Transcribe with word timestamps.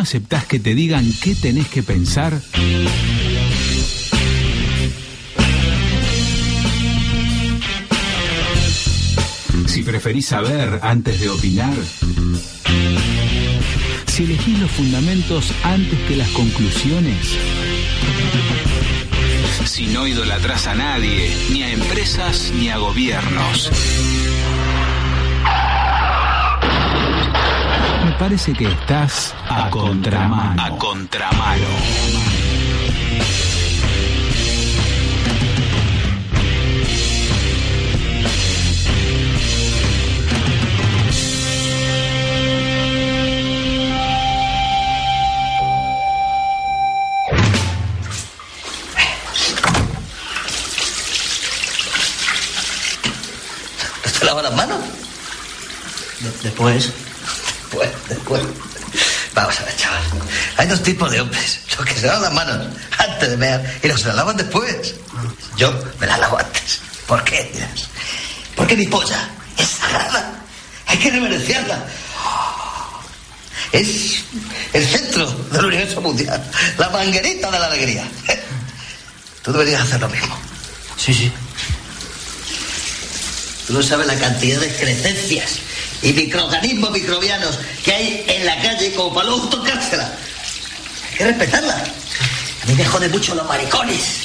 no 0.00 0.04
aceptás 0.04 0.46
que 0.46 0.58
te 0.58 0.74
digan 0.74 1.04
qué 1.20 1.34
tenés 1.34 1.68
que 1.68 1.82
pensar, 1.82 2.40
si 9.66 9.82
preferís 9.82 10.24
saber 10.24 10.80
antes 10.82 11.20
de 11.20 11.28
opinar, 11.28 11.74
si 14.06 14.24
elegís 14.24 14.58
los 14.60 14.70
fundamentos 14.70 15.52
antes 15.64 15.98
que 16.08 16.16
las 16.16 16.30
conclusiones, 16.30 17.36
si 19.66 19.86
no 19.88 20.06
idolatrás 20.06 20.66
a 20.66 20.74
nadie, 20.74 21.30
ni 21.52 21.62
a 21.62 21.72
empresas 21.72 22.52
ni 22.58 22.70
a 22.70 22.78
gobiernos. 22.78 23.70
Parece 28.20 28.52
que 28.52 28.66
estás 28.66 29.34
a 29.48 29.70
contramano. 29.70 30.62
A 30.62 30.68
contramano. 30.76 32.39
Hay 60.60 60.66
dos 60.66 60.82
tipos 60.82 61.10
de 61.10 61.22
hombres. 61.22 61.60
Los 61.78 61.86
que 61.86 61.94
se 61.94 62.06
lavan 62.06 62.20
las 62.20 62.32
manos 62.34 62.66
antes 62.98 63.30
de 63.30 63.36
mear 63.38 63.80
y 63.82 63.88
los 63.88 63.96
que 63.96 64.02
se 64.02 64.08
las 64.08 64.16
lavan 64.16 64.36
después. 64.36 64.94
Yo 65.56 65.72
me 65.98 66.06
las 66.06 66.20
lavo 66.20 66.38
antes. 66.38 66.80
¿Por 67.06 67.24
qué? 67.24 67.50
Porque 68.56 68.76
mi 68.76 68.86
polla 68.86 69.26
es 69.56 69.66
sagrada. 69.66 70.34
Hay 70.84 70.98
que 70.98 71.12
reverenciarla. 71.12 71.82
Es 73.72 74.22
el 74.74 74.86
centro 74.86 75.32
del 75.50 75.64
universo 75.64 76.02
mundial. 76.02 76.44
La 76.76 76.90
manguerita 76.90 77.50
de 77.50 77.58
la 77.58 77.66
alegría. 77.66 78.06
Tú 79.42 79.52
deberías 79.52 79.80
hacer 79.80 79.98
lo 79.98 80.10
mismo. 80.10 80.38
Sí, 80.98 81.14
sí. 81.14 81.32
Tú 83.66 83.72
no 83.72 83.82
sabes 83.82 84.06
la 84.06 84.16
cantidad 84.16 84.60
de 84.60 84.66
excrescencias 84.66 85.52
y 86.02 86.12
microorganismos 86.12 86.90
microbianos 86.90 87.58
que 87.82 87.94
hay 87.94 88.24
en 88.28 88.44
la 88.44 88.60
calle 88.60 88.92
como 88.92 89.14
para 89.14 89.30
luego 89.30 89.48
tocársela. 89.48 90.18
Que 91.20 91.26
respetarla. 91.26 91.74
A 91.74 92.66
mí 92.66 92.74
me 92.76 92.84
jode 92.86 93.06
mucho 93.10 93.34
los 93.34 93.46
maricones, 93.46 94.22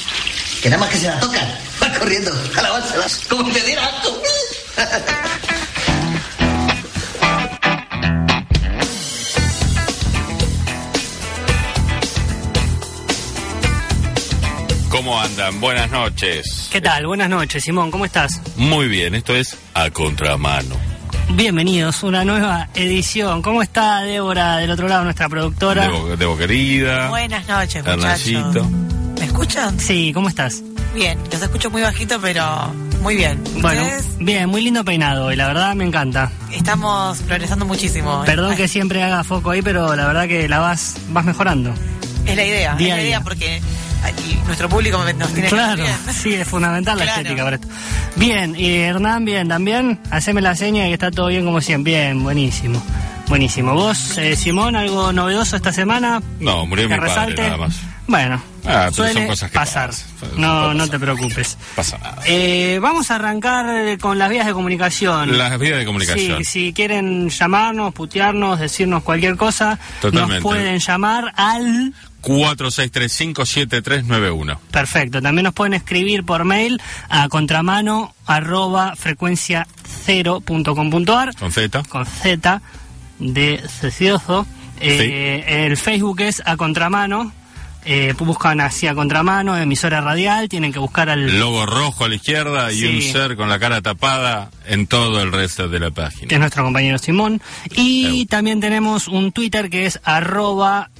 que 0.62 0.70
nada 0.70 0.80
más 0.80 0.88
que 0.88 0.96
se 0.96 1.08
la 1.08 1.20
tocan, 1.20 1.46
van 1.78 1.92
corriendo 1.98 2.32
a 2.56 2.62
lavárselas 2.62 3.20
como 3.28 3.44
si 3.44 3.52
me 3.52 3.60
diera 3.60 3.84
asco. 3.84 4.22
¿Cómo 14.88 15.20
andan? 15.20 15.60
Buenas 15.60 15.90
noches. 15.90 16.68
¿Qué 16.72 16.80
tal? 16.80 17.06
Buenas 17.06 17.28
noches, 17.28 17.62
Simón, 17.62 17.90
¿cómo 17.90 18.06
estás? 18.06 18.40
Muy 18.56 18.88
bien, 18.88 19.14
esto 19.14 19.36
es 19.36 19.54
A 19.74 19.90
Contramano. 19.90 20.95
Bienvenidos 21.36 22.02
a 22.02 22.06
una 22.06 22.24
nueva 22.24 22.68
edición. 22.74 23.42
¿Cómo 23.42 23.62
está 23.62 24.00
Débora 24.00 24.56
del 24.56 24.70
otro 24.70 24.88
lado, 24.88 25.04
nuestra 25.04 25.28
productora? 25.28 25.82
Debo, 25.82 26.16
Debo 26.16 26.36
querida. 26.36 27.08
Buenas 27.10 27.46
noches, 27.46 27.84
muchachos. 27.84 28.66
¿Me 29.18 29.26
escuchan? 29.26 29.78
Sí, 29.78 30.12
¿cómo 30.14 30.28
estás? 30.30 30.62
Bien, 30.94 31.18
los 31.30 31.42
escucho 31.42 31.70
muy 31.70 31.82
bajito, 31.82 32.18
pero 32.22 32.72
muy 33.02 33.16
bien. 33.16 33.38
Bueno, 33.60 33.82
Ustedes 33.82 34.16
bien, 34.18 34.48
muy 34.48 34.62
lindo 34.62 34.82
peinado 34.84 35.30
y 35.30 35.36
la 35.36 35.46
verdad 35.48 35.74
me 35.74 35.84
encanta. 35.84 36.30
estamos 36.52 37.18
progresando 37.18 37.66
muchísimo. 37.66 38.22
Perdón 38.24 38.52
Ay, 38.52 38.56
que 38.56 38.68
siempre 38.68 39.02
haga 39.02 39.22
foco 39.22 39.50
ahí, 39.50 39.60
pero 39.60 39.94
la 39.94 40.06
verdad 40.06 40.26
que 40.26 40.48
la 40.48 40.58
vas, 40.60 40.96
vas 41.10 41.24
mejorando. 41.26 41.74
Es 42.24 42.34
la 42.34 42.44
idea, 42.44 42.74
Día 42.76 42.88
es 42.88 42.90
la 42.90 42.96
día. 42.96 43.04
idea 43.04 43.20
porque 43.20 43.60
aquí 44.06 44.38
nuestro 44.46 44.68
público 44.68 44.98
nos 45.18 45.32
tiene 45.32 45.48
Claro, 45.48 45.84
que 45.84 46.12
sí, 46.12 46.34
es 46.34 46.46
fundamental 46.48 46.98
la 46.98 47.04
Claro. 47.04 47.20
estética 47.20 47.44
para 47.44 47.56
esto. 47.56 47.68
Bien, 48.16 48.54
y 48.56 48.70
Hernán, 48.76 49.24
bien, 49.24 49.48
también. 49.48 50.00
Haceme 50.10 50.40
la 50.40 50.54
seña 50.54 50.84
que 50.86 50.92
está 50.94 51.10
todo 51.10 51.28
bien 51.28 51.44
como 51.44 51.60
siempre. 51.60 51.92
Bien, 51.92 52.22
buenísimo. 52.22 52.82
Buenísimo. 53.28 53.74
¿Vos, 53.74 54.16
eh, 54.18 54.36
Simón, 54.36 54.76
algo 54.76 55.12
novedoso 55.12 55.56
esta 55.56 55.72
semana? 55.72 56.22
No, 56.38 56.64
murió 56.66 56.86
que 56.88 56.94
mi 56.94 57.00
padre, 57.00 57.08
resalte. 57.10 57.42
nada 57.42 57.56
más. 57.56 57.76
Bueno, 58.08 58.40
Ah, 58.64 58.88
suele 58.92 59.14
son 59.14 59.26
cosas 59.26 59.50
que 59.50 59.58
pasar. 59.58 59.90
pasan. 59.90 60.30
No, 60.40 60.72
no 60.74 60.88
te 60.88 60.96
preocupes. 60.98 61.58
Pasa 61.74 61.98
nada. 61.98 62.22
Eh, 62.24 62.78
vamos 62.80 63.10
a 63.10 63.16
arrancar 63.16 63.66
eh, 63.68 63.98
con 63.98 64.16
las 64.18 64.30
vías 64.30 64.46
de 64.46 64.52
comunicación. 64.52 65.36
Las 65.36 65.58
vías 65.58 65.78
de 65.78 65.84
comunicación. 65.84 66.38
Sí, 66.38 66.44
si 66.44 66.72
quieren 66.72 67.28
llamarnos, 67.30 67.92
putearnos, 67.94 68.60
decirnos 68.60 69.02
cualquier 69.02 69.36
cosa, 69.36 69.76
Totalmente. 70.00 70.34
nos 70.34 70.42
pueden 70.42 70.78
llamar 70.78 71.32
al 71.36 71.92
46357391. 72.26 74.58
Perfecto. 74.70 75.22
También 75.22 75.44
nos 75.44 75.54
pueden 75.54 75.74
escribir 75.74 76.24
por 76.24 76.44
mail 76.44 76.80
a 77.08 77.28
contramano 77.28 78.14
arroba 78.26 78.94
frecuencia 78.96 79.66
cero 80.04 80.40
punto 80.40 80.74
com 80.74 80.90
punto 80.90 81.16
ar, 81.16 81.34
Con 81.36 81.52
Z. 81.52 81.82
con 81.88 82.04
Z 82.06 82.60
de 83.18 83.62
cecioso. 83.68 84.46
Eh, 84.80 85.44
El 85.66 85.76
Facebook 85.76 86.20
es 86.20 86.42
a 86.44 86.56
contramano. 86.56 87.32
Eh, 87.88 88.14
buscan 88.18 88.60
así 88.60 88.88
a 88.88 88.96
contramano, 88.96 89.56
emisora 89.56 90.00
radial. 90.00 90.48
Tienen 90.48 90.72
que 90.72 90.80
buscar 90.80 91.08
al. 91.08 91.38
Logo 91.38 91.66
rojo 91.66 92.04
a 92.04 92.08
la 92.08 92.16
izquierda 92.16 92.72
y 92.72 92.84
un 92.84 93.00
ser 93.00 93.36
con 93.36 93.48
la 93.48 93.60
cara 93.60 93.80
tapada 93.80 94.50
en 94.66 94.88
todo 94.88 95.22
el 95.22 95.30
resto 95.30 95.68
de 95.68 95.78
la 95.78 95.92
página. 95.92 96.26
es 96.28 96.38
nuestro 96.40 96.64
compañero 96.64 96.98
Simón. 96.98 97.40
Y 97.76 98.26
también 98.26 98.58
tenemos 98.60 99.06
un 99.06 99.30
Twitter 99.30 99.70
que 99.70 99.86
es 99.86 100.00
arroba 100.02 100.90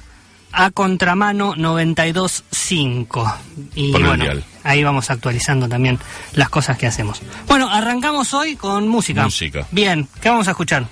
a 0.57 0.71
contramano 0.71 1.53
925. 1.55 3.37
Y 3.75 3.91
Por 3.91 4.03
bueno, 4.03 4.25
ahí 4.63 4.83
vamos 4.83 5.11
actualizando 5.11 5.69
también 5.69 5.99
las 6.33 6.49
cosas 6.49 6.79
que 6.79 6.87
hacemos. 6.87 7.21
Bueno, 7.47 7.69
arrancamos 7.69 8.33
hoy 8.33 8.55
con 8.55 8.87
música. 8.87 9.23
Música. 9.23 9.67
Bien, 9.69 10.09
¿qué 10.19 10.29
vamos 10.29 10.47
a 10.47 10.51
escuchar? 10.51 10.87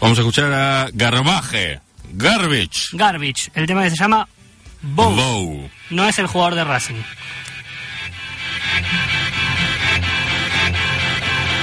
Vamos 0.00 0.18
a 0.18 0.20
escuchar 0.20 0.52
a 0.52 0.88
Garbaje. 0.92 1.80
Garbage. 2.12 2.90
Garbage, 2.92 3.50
el 3.54 3.66
tema 3.66 3.82
que 3.82 3.90
se 3.90 3.96
llama 3.96 4.28
Bow. 4.82 5.12
Bow. 5.14 5.68
No 5.90 6.08
es 6.08 6.16
el 6.20 6.28
jugador 6.28 6.54
de 6.54 6.62
Racing. 6.62 6.94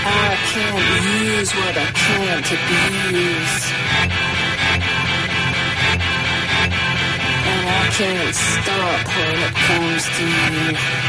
I 0.08 0.38
can't 0.54 1.40
use 1.40 1.56
what 1.56 1.78
I 1.78 1.92
can't 1.94 2.52
abuse. 2.52 4.15
Can't 7.92 8.36
stop 8.36 9.08
when 9.08 9.38
it 9.38 9.54
comes 9.54 10.04
to 10.18 10.24
you. 10.24 11.05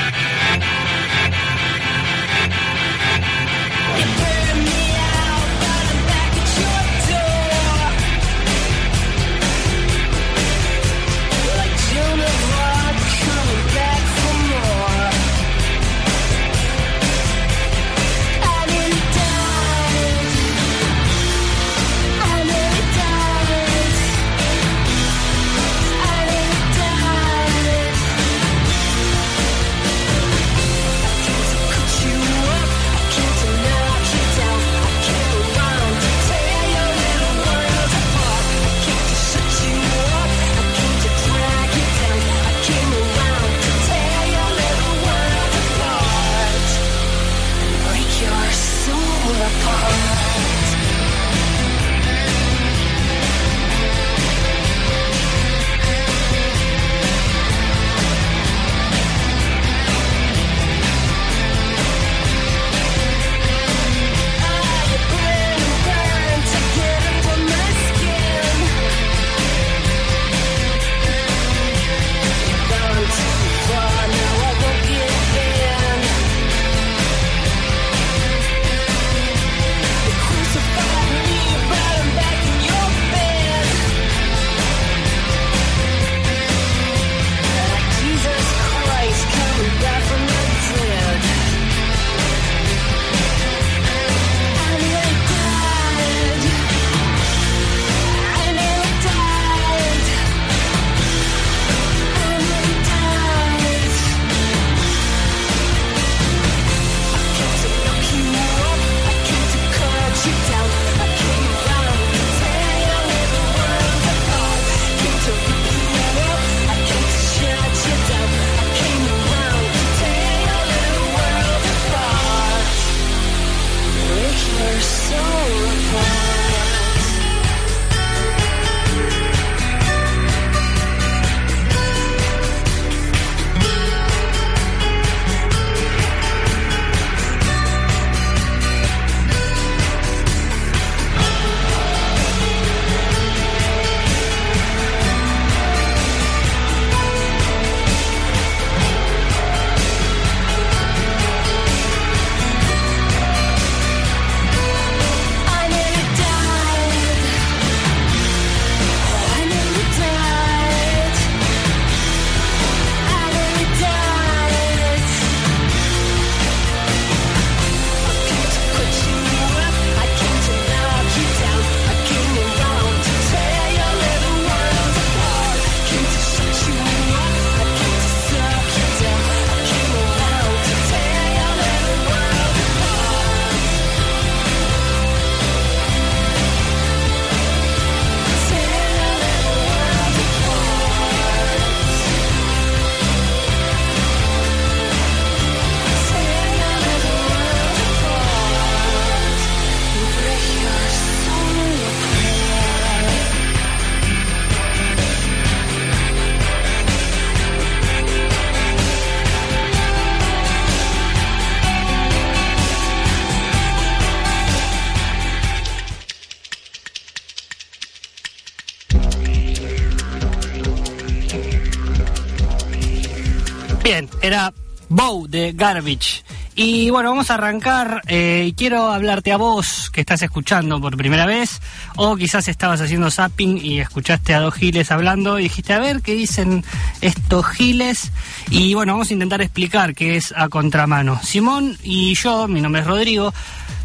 Era 224.27 224.53
Bow 224.89 225.27
de 225.27 225.53
Garbage. 225.53 226.23
Y 226.59 226.89
bueno, 226.89 227.11
vamos 227.11 227.31
a 227.31 227.35
arrancar. 227.35 228.01
eh, 228.09 228.47
y 228.49 228.53
quiero 228.55 228.91
hablarte 228.91 229.31
a 229.31 229.37
vos 229.37 229.91
que 229.91 230.01
estás 230.01 230.23
escuchando 230.23 230.81
por 230.81 230.97
primera 230.97 231.27
vez, 231.27 231.61
o 231.97 232.17
quizás 232.17 232.49
estabas 232.49 232.81
haciendo 232.81 233.11
zapping 233.11 233.59
y 233.63 233.81
escuchaste 233.81 234.33
a 234.35 234.41
dos 234.41 234.55
giles 234.55 234.91
hablando 234.91 235.39
y 235.39 235.45
dijiste, 235.45 235.75
a 235.75 235.79
ver 235.79 236.01
qué 236.01 236.15
dicen 236.15 236.65
estos 237.03 237.47
giles. 237.49 238.11
Y 238.51 238.73
bueno, 238.75 238.95
vamos 238.95 239.11
a 239.11 239.13
intentar 239.13 239.43
explicar 239.43 239.95
qué 239.95 240.17
es 240.17 240.33
a 240.35 240.49
contramano. 240.49 241.21
Simón 241.23 241.77
y 241.83 242.15
yo, 242.15 242.49
mi 242.49 242.63
nombre 242.63 242.81
es 242.81 242.87
Rodrigo, 242.87 243.35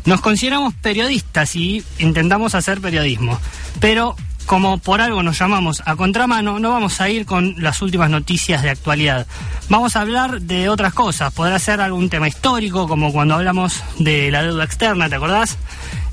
nos 0.06 0.22
consideramos 0.22 0.74
periodistas 0.76 1.56
y 1.58 1.84
intentamos 2.00 2.56
hacer 2.56 2.80
periodismo. 2.80 3.38
Pero 3.82 4.16
como 4.46 4.78
por 4.78 5.02
algo 5.02 5.24
nos 5.24 5.40
llamamos 5.40 5.82
a 5.86 5.96
contramano, 5.96 6.60
no 6.60 6.72
vamos 6.72 7.00
a 7.02 7.10
ir 7.10 7.26
con 7.26 7.56
las 7.58 7.82
últimas 7.82 8.10
noticias 8.10 8.62
de 8.62 8.70
actualidad. 8.70 9.28
Vamos 9.70 9.96
a 9.96 10.02
hablar 10.02 10.42
de 10.42 10.70
otras 10.70 10.94
cosas. 10.94 11.34
Podrá 11.34 11.58
ser 11.60 11.82
algún 11.82 12.10
tema 12.10 12.28
histórico, 12.28 12.88
como 12.88 13.12
cuando 13.12 13.36
hablamos 13.36 13.84
de 14.00 14.32
la 14.32 14.44
deuda 14.44 14.64
externa, 14.64 15.10
¿te 15.10 15.16
acordás? 15.16 15.58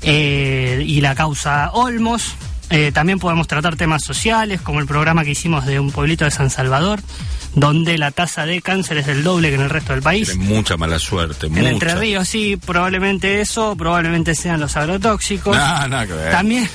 Eh, 0.01 0.83
y 0.85 1.01
la 1.01 1.15
causa 1.15 1.71
Olmos. 1.73 2.35
Eh, 2.69 2.91
también 2.91 3.17
podemos 3.17 3.47
tratar 3.47 3.75
temas 3.75 4.03
sociales, 4.03 4.61
como 4.61 4.79
el 4.79 4.85
programa 4.85 5.23
que 5.23 5.31
hicimos 5.31 5.65
de 5.65 5.79
un 5.79 5.91
pueblito 5.91 6.25
de 6.25 6.31
San 6.31 6.51
Salvador, 6.51 7.01
donde 7.59 7.97
la 7.97 8.11
tasa 8.11 8.45
de 8.45 8.61
cáncer 8.61 8.97
es 8.97 9.07
el 9.07 9.23
doble 9.23 9.49
que 9.49 9.55
en 9.55 9.61
el 9.61 9.69
resto 9.69 9.93
del 9.93 10.01
país. 10.01 10.35
Mucha 10.37 10.77
mala 10.77 10.99
suerte, 10.99 11.47
En 11.47 11.53
mucha. 11.53 11.69
Entre 11.69 11.95
Ríos, 11.95 12.27
sí, 12.27 12.57
probablemente 12.57 13.41
eso, 13.41 13.75
probablemente 13.75 14.35
sean 14.35 14.59
los 14.59 14.75
agrotóxicos. 14.77 15.55
Nada, 15.55 15.87
nada 15.87 16.07
que 16.07 16.13
ver. 16.13 16.31
También 16.31 16.69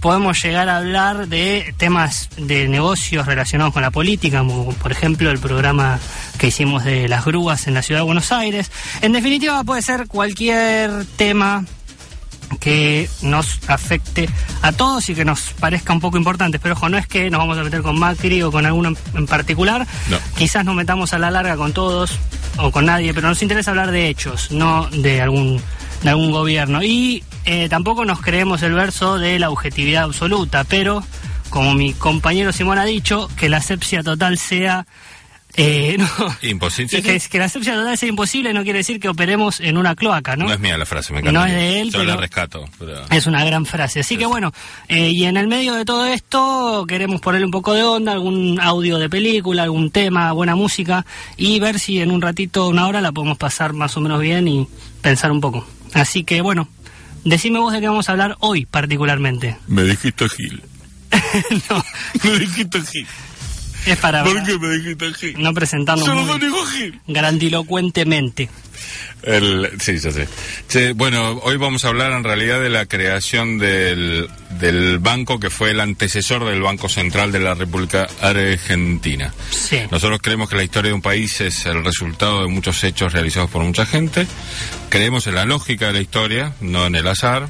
podemos 0.00 0.42
llegar 0.42 0.68
a 0.68 0.78
hablar 0.78 1.28
de 1.28 1.74
temas 1.76 2.28
de 2.36 2.68
negocios 2.68 3.26
relacionados 3.26 3.72
con 3.72 3.82
la 3.82 3.90
política, 3.90 4.38
como 4.38 4.72
por 4.74 4.92
ejemplo 4.92 5.30
el 5.30 5.38
programa 5.38 5.98
que 6.38 6.48
hicimos 6.48 6.84
de 6.84 7.08
las 7.08 7.24
grúas 7.24 7.66
en 7.66 7.74
la 7.74 7.82
ciudad 7.82 8.00
de 8.00 8.06
Buenos 8.06 8.32
Aires. 8.32 8.70
En 9.00 9.12
definitiva, 9.12 9.62
puede 9.64 9.82
ser 9.82 10.08
cualquier 10.08 11.04
tema 11.16 11.64
que 12.58 13.08
nos 13.22 13.58
afecte 13.68 14.28
a 14.62 14.72
todos 14.72 15.08
y 15.08 15.14
que 15.14 15.24
nos 15.24 15.40
parezca 15.58 15.92
un 15.92 16.00
poco 16.00 16.16
importante. 16.16 16.58
Pero 16.58 16.74
ojo, 16.74 16.88
no 16.88 16.98
es 16.98 17.06
que 17.06 17.30
nos 17.30 17.38
vamos 17.38 17.58
a 17.58 17.64
meter 17.64 17.82
con 17.82 17.98
Macri 17.98 18.42
o 18.42 18.50
con 18.52 18.66
alguno 18.66 18.90
en- 18.90 18.98
en 19.14 19.26
particular. 19.26 19.86
No. 20.08 20.18
Quizás 20.36 20.64
nos 20.64 20.74
metamos 20.74 21.12
a 21.12 21.18
la 21.18 21.30
larga 21.30 21.56
con 21.56 21.72
todos 21.72 22.12
o 22.58 22.70
con 22.70 22.86
nadie, 22.86 23.14
pero 23.14 23.28
nos 23.28 23.42
interesa 23.42 23.70
hablar 23.70 23.90
de 23.90 24.08
hechos, 24.08 24.50
no 24.50 24.88
de 24.90 25.20
algún, 25.22 25.60
de 26.02 26.10
algún 26.10 26.30
gobierno. 26.30 26.82
Y 26.82 27.24
eh, 27.44 27.68
tampoco 27.68 28.04
nos 28.04 28.20
creemos 28.20 28.62
el 28.62 28.74
verso 28.74 29.18
de 29.18 29.38
la 29.38 29.50
objetividad 29.50 30.04
absoluta, 30.04 30.64
pero 30.64 31.02
como 31.50 31.74
mi 31.74 31.92
compañero 31.92 32.52
Simón 32.52 32.78
ha 32.78 32.84
dicho, 32.84 33.28
que 33.36 33.48
la 33.48 33.58
asepsia 33.58 34.02
total 34.02 34.38
sea... 34.38 34.86
eh, 35.56 35.96
no, 36.18 36.36
Imposible. 36.42 36.98
y 36.98 37.02
que, 37.02 37.20
que 37.20 37.38
la 37.38 37.44
asepsia 37.44 37.74
total 37.74 37.98
sea 37.98 38.08
imposible 38.08 38.52
no 38.54 38.62
quiere 38.62 38.78
decir 38.78 38.98
que 38.98 39.08
operemos 39.08 39.60
en 39.60 39.76
una 39.76 39.94
cloaca, 39.94 40.34
¿no? 40.36 40.46
No 40.46 40.52
es 40.54 40.60
mía 40.60 40.78
la 40.78 40.86
frase, 40.86 41.12
me 41.12 41.20
encanta. 41.20 41.38
No 41.40 41.46
es 41.46 41.52
de 41.52 41.80
él, 41.80 41.90
Yo 41.90 41.98
pero- 41.98 42.10
la 42.14 42.16
rescato. 42.16 42.64
pero- 42.78 43.04
Es 43.10 43.26
una 43.26 43.44
gran 43.44 43.66
frase. 43.66 44.00
Así 44.00 44.16
que 44.16 44.24
bueno, 44.26 44.52
eh, 44.88 45.10
y 45.10 45.24
en 45.24 45.36
el 45.36 45.48
medio 45.48 45.74
de 45.74 45.84
todo 45.84 46.06
esto 46.06 46.84
queremos 46.88 47.20
ponerle 47.20 47.44
un 47.44 47.50
poco 47.52 47.74
de 47.74 47.82
onda, 47.82 48.12
algún 48.12 48.58
audio 48.60 48.98
de 48.98 49.10
película, 49.10 49.64
algún 49.64 49.90
tema, 49.90 50.32
buena 50.32 50.56
música 50.56 51.04
y 51.36 51.60
ver 51.60 51.78
si 51.78 52.00
en 52.00 52.10
un 52.10 52.22
ratito, 52.22 52.68
una 52.68 52.86
hora 52.86 53.00
la 53.00 53.12
podemos 53.12 53.36
pasar 53.38 53.72
más 53.74 53.96
o 53.96 54.00
menos 54.00 54.20
bien 54.20 54.48
y 54.48 54.66
pensar 55.02 55.30
un 55.32 55.40
poco. 55.40 55.66
Así 55.92 56.24
que 56.24 56.40
bueno, 56.40 56.68
decime 57.24 57.58
vos 57.58 57.72
de 57.74 57.80
qué 57.80 57.88
vamos 57.88 58.08
a 58.08 58.12
hablar 58.12 58.36
hoy 58.40 58.64
particularmente. 58.64 59.58
Me 59.66 59.82
dijiste 59.82 60.26
Gil. 60.30 60.62
no, 61.70 61.84
Me 62.24 62.38
dijiste 62.38 62.80
Gil. 62.80 63.06
Es 63.86 63.98
para 63.98 64.22
¿Por 64.24 64.42
qué 64.44 64.58
me 64.58 64.68
dijiste 64.78 65.12
Gil? 65.14 65.34
no 65.42 65.52
presentarnos 65.54 66.06
Solo 66.06 66.22
muy 66.22 66.38
me 66.38 66.46
dijo 66.46 66.64
Gil. 66.66 67.00
grandilocuentemente. 67.06 68.48
El, 69.22 69.70
sí, 69.80 69.98
ya 69.98 70.10
sé. 70.10 70.92
Bueno, 70.94 71.38
hoy 71.44 71.56
vamos 71.56 71.84
a 71.84 71.88
hablar 71.88 72.10
en 72.12 72.24
realidad 72.24 72.60
de 72.60 72.68
la 72.70 72.86
creación 72.86 73.58
del, 73.58 74.28
del 74.58 74.98
banco 74.98 75.38
que 75.38 75.48
fue 75.50 75.70
el 75.70 75.78
antecesor 75.80 76.44
del 76.44 76.60
Banco 76.60 76.88
Central 76.88 77.30
de 77.30 77.38
la 77.38 77.54
República 77.54 78.08
Argentina. 78.20 79.32
Sí. 79.50 79.78
Nosotros 79.92 80.18
creemos 80.20 80.48
que 80.48 80.56
la 80.56 80.64
historia 80.64 80.88
de 80.88 80.94
un 80.94 81.02
país 81.02 81.40
es 81.40 81.64
el 81.66 81.84
resultado 81.84 82.42
de 82.42 82.48
muchos 82.48 82.82
hechos 82.82 83.12
realizados 83.12 83.48
por 83.50 83.62
mucha 83.62 83.86
gente. 83.86 84.26
Creemos 84.88 85.26
en 85.28 85.36
la 85.36 85.44
lógica 85.44 85.86
de 85.86 85.92
la 85.92 86.00
historia, 86.00 86.54
no 86.60 86.86
en 86.86 86.96
el 86.96 87.06
azar. 87.06 87.48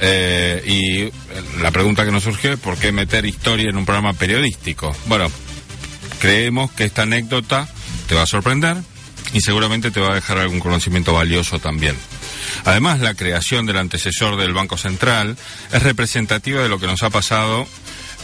Eh, 0.00 0.62
y 0.66 1.60
la 1.62 1.70
pregunta 1.70 2.04
que 2.04 2.10
nos 2.10 2.24
surgió 2.24 2.52
es 2.52 2.58
¿por 2.58 2.76
qué 2.76 2.92
meter 2.92 3.24
historia 3.26 3.70
en 3.70 3.76
un 3.76 3.86
programa 3.86 4.12
periodístico? 4.12 4.94
Bueno, 5.06 5.30
creemos 6.20 6.70
que 6.72 6.84
esta 6.84 7.02
anécdota 7.02 7.68
te 8.08 8.14
va 8.14 8.22
a 8.22 8.26
sorprender 8.26 8.76
y 9.32 9.40
seguramente 9.40 9.90
te 9.90 10.00
va 10.00 10.12
a 10.12 10.14
dejar 10.14 10.38
algún 10.38 10.60
conocimiento 10.60 11.12
valioso 11.12 11.58
también. 11.58 11.96
Además, 12.64 13.00
la 13.00 13.14
creación 13.14 13.66
del 13.66 13.78
antecesor 13.78 14.36
del 14.36 14.52
Banco 14.52 14.76
Central 14.76 15.36
es 15.72 15.82
representativa 15.82 16.62
de 16.62 16.68
lo 16.68 16.78
que 16.78 16.86
nos 16.86 17.02
ha 17.02 17.10
pasado 17.10 17.66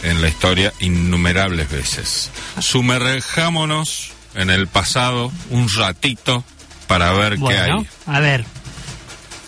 en 0.03 0.21
la 0.21 0.29
historia 0.29 0.73
innumerables 0.79 1.69
veces. 1.69 2.31
Sumerjámonos 2.59 4.11
en 4.35 4.49
el 4.49 4.67
pasado 4.67 5.31
un 5.49 5.69
ratito 5.69 6.43
para 6.87 7.11
ver 7.13 7.37
qué 7.37 7.57
hay. 7.57 7.87
A 8.05 8.19
ver, 8.19 8.45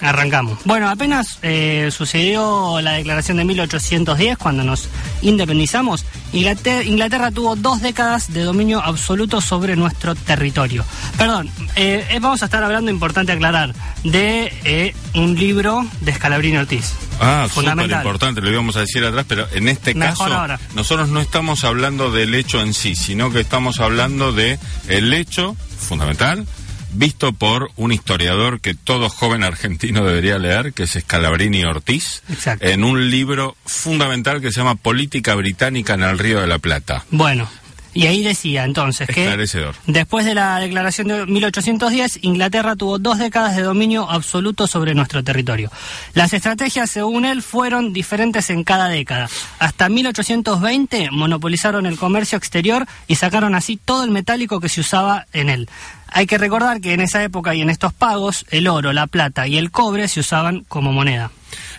arrancamos. 0.04 0.60
Bueno, 0.66 0.90
apenas 0.90 1.40
eh, 1.42 1.90
sucedió 1.92 2.80
la 2.82 2.94
declaración 2.94 3.38
de 3.38 3.46
1810, 3.46 4.38
cuando 4.38 4.64
nos 4.64 4.90
independizamos, 5.22 6.06
Inglaterra, 6.34 6.84
Inglaterra 6.84 7.32
tuvo 7.32 7.56
dos 7.56 7.82
décadas 7.82 8.34
de 8.34 8.42
dominio 8.44 8.82
absoluto 8.84 9.42
sobre 9.42 9.76
nuestro 9.76 10.16
territorio. 10.16 10.84
Perdón, 11.18 11.50
eh, 11.76 12.06
eh, 12.10 12.20
vamos 12.20 12.42
a 12.42 12.46
estar 12.46 12.64
hablando, 12.64 12.92
importante 12.92 13.32
aclarar, 13.32 13.74
de 14.04 14.52
eh, 14.64 14.96
un 15.16 15.36
libro 15.36 15.86
de 16.02 16.14
Scalabrini 16.14 16.58
Ortiz. 16.58 16.94
Ah, 17.20 17.44
súper 17.48 17.70
Fundamental. 17.70 18.00
importante, 18.02 18.42
lo 18.42 18.52
íbamos 18.52 18.76
a 18.76 18.82
decir 18.82 19.06
atrás, 19.06 19.26
pero 19.28 19.48
en 19.54 19.68
este 19.68 19.94
Mejor 19.94 20.28
caso 20.28 20.34
ahora. 20.40 20.60
nosotros 20.76 21.10
no 21.10 21.22
estamos 21.22 21.64
hablando 21.64 22.12
del 22.12 22.34
hecho 22.36 22.62
en 22.62 22.74
sí, 22.74 22.96
sino 22.96 23.32
que 23.32 23.40
estamos 23.42 23.80
hablando 23.80 24.32
de 24.32 24.60
el 24.88 25.14
hecho 25.14 25.56
fundamental 25.78 26.46
visto 26.94 27.34
por 27.34 27.72
un 27.76 27.92
historiador 27.92 28.60
que 28.62 28.74
todo 28.74 29.10
joven 29.10 29.44
argentino 29.44 30.04
debería 30.04 30.38
leer, 30.38 30.74
que 30.74 30.84
es 30.84 30.92
Scalabrini 30.92 31.64
Ortiz, 31.64 32.24
Exacto. 32.30 32.66
en 32.66 32.84
un 32.84 33.10
libro 33.10 33.56
fundamental 33.66 34.42
que 34.42 34.52
se 34.52 34.60
llama 34.60 34.76
Política 34.76 35.36
Británica 35.36 35.94
en 35.94 36.04
el 36.04 36.20
Río 36.20 36.42
de 36.42 36.48
la 36.48 36.60
Plata. 36.60 37.06
Bueno, 37.10 37.50
y 37.94 38.08
ahí 38.08 38.24
decía 38.24 38.64
entonces 38.64 39.08
que 39.08 39.38
después 39.86 40.26
de 40.26 40.34
la 40.34 40.60
declaración 40.60 41.08
de 41.08 41.26
1810, 41.28 42.20
Inglaterra 42.24 42.76
tuvo 42.76 42.98
dos 42.98 43.20
décadas 43.20 43.56
de 43.56 43.62
dominio 43.62 44.10
absoluto 44.10 44.66
sobre 44.66 44.96
nuestro 44.96 45.24
territorio. 45.24 45.72
Las 46.14 46.34
estrategias, 46.34 46.90
según 46.90 47.26
él, 47.26 47.44
fueron 47.44 47.94
diferentes 47.94 48.50
en 48.50 48.64
cada 48.64 48.90
década. 48.90 49.30
Hasta 49.60 49.90
1820 49.90 51.12
monopolizaron 51.12 51.86
el 51.86 51.98
comercio 51.98 52.38
exterior 52.38 52.88
y 53.08 53.16
sacaron 53.16 53.54
así 53.54 53.78
todo 53.78 54.04
el 54.04 54.12
metálico 54.12 54.60
que 54.60 54.70
se 54.70 54.82
usaba 54.82 55.28
en 55.32 55.50
él. 55.50 55.70
Hay 56.16 56.28
que 56.28 56.38
recordar 56.38 56.80
que 56.80 56.94
en 56.94 57.02
esa 57.02 57.24
época 57.24 57.56
y 57.56 57.62
en 57.62 57.72
estos 57.72 57.92
pagos, 57.92 58.46
el 58.52 58.68
oro, 58.68 58.94
la 58.94 59.08
plata 59.08 59.48
y 59.48 59.58
el 59.58 59.72
cobre 59.72 60.08
se 60.08 60.20
usaban 60.20 60.64
como 60.68 60.94
moneda. 60.94 61.32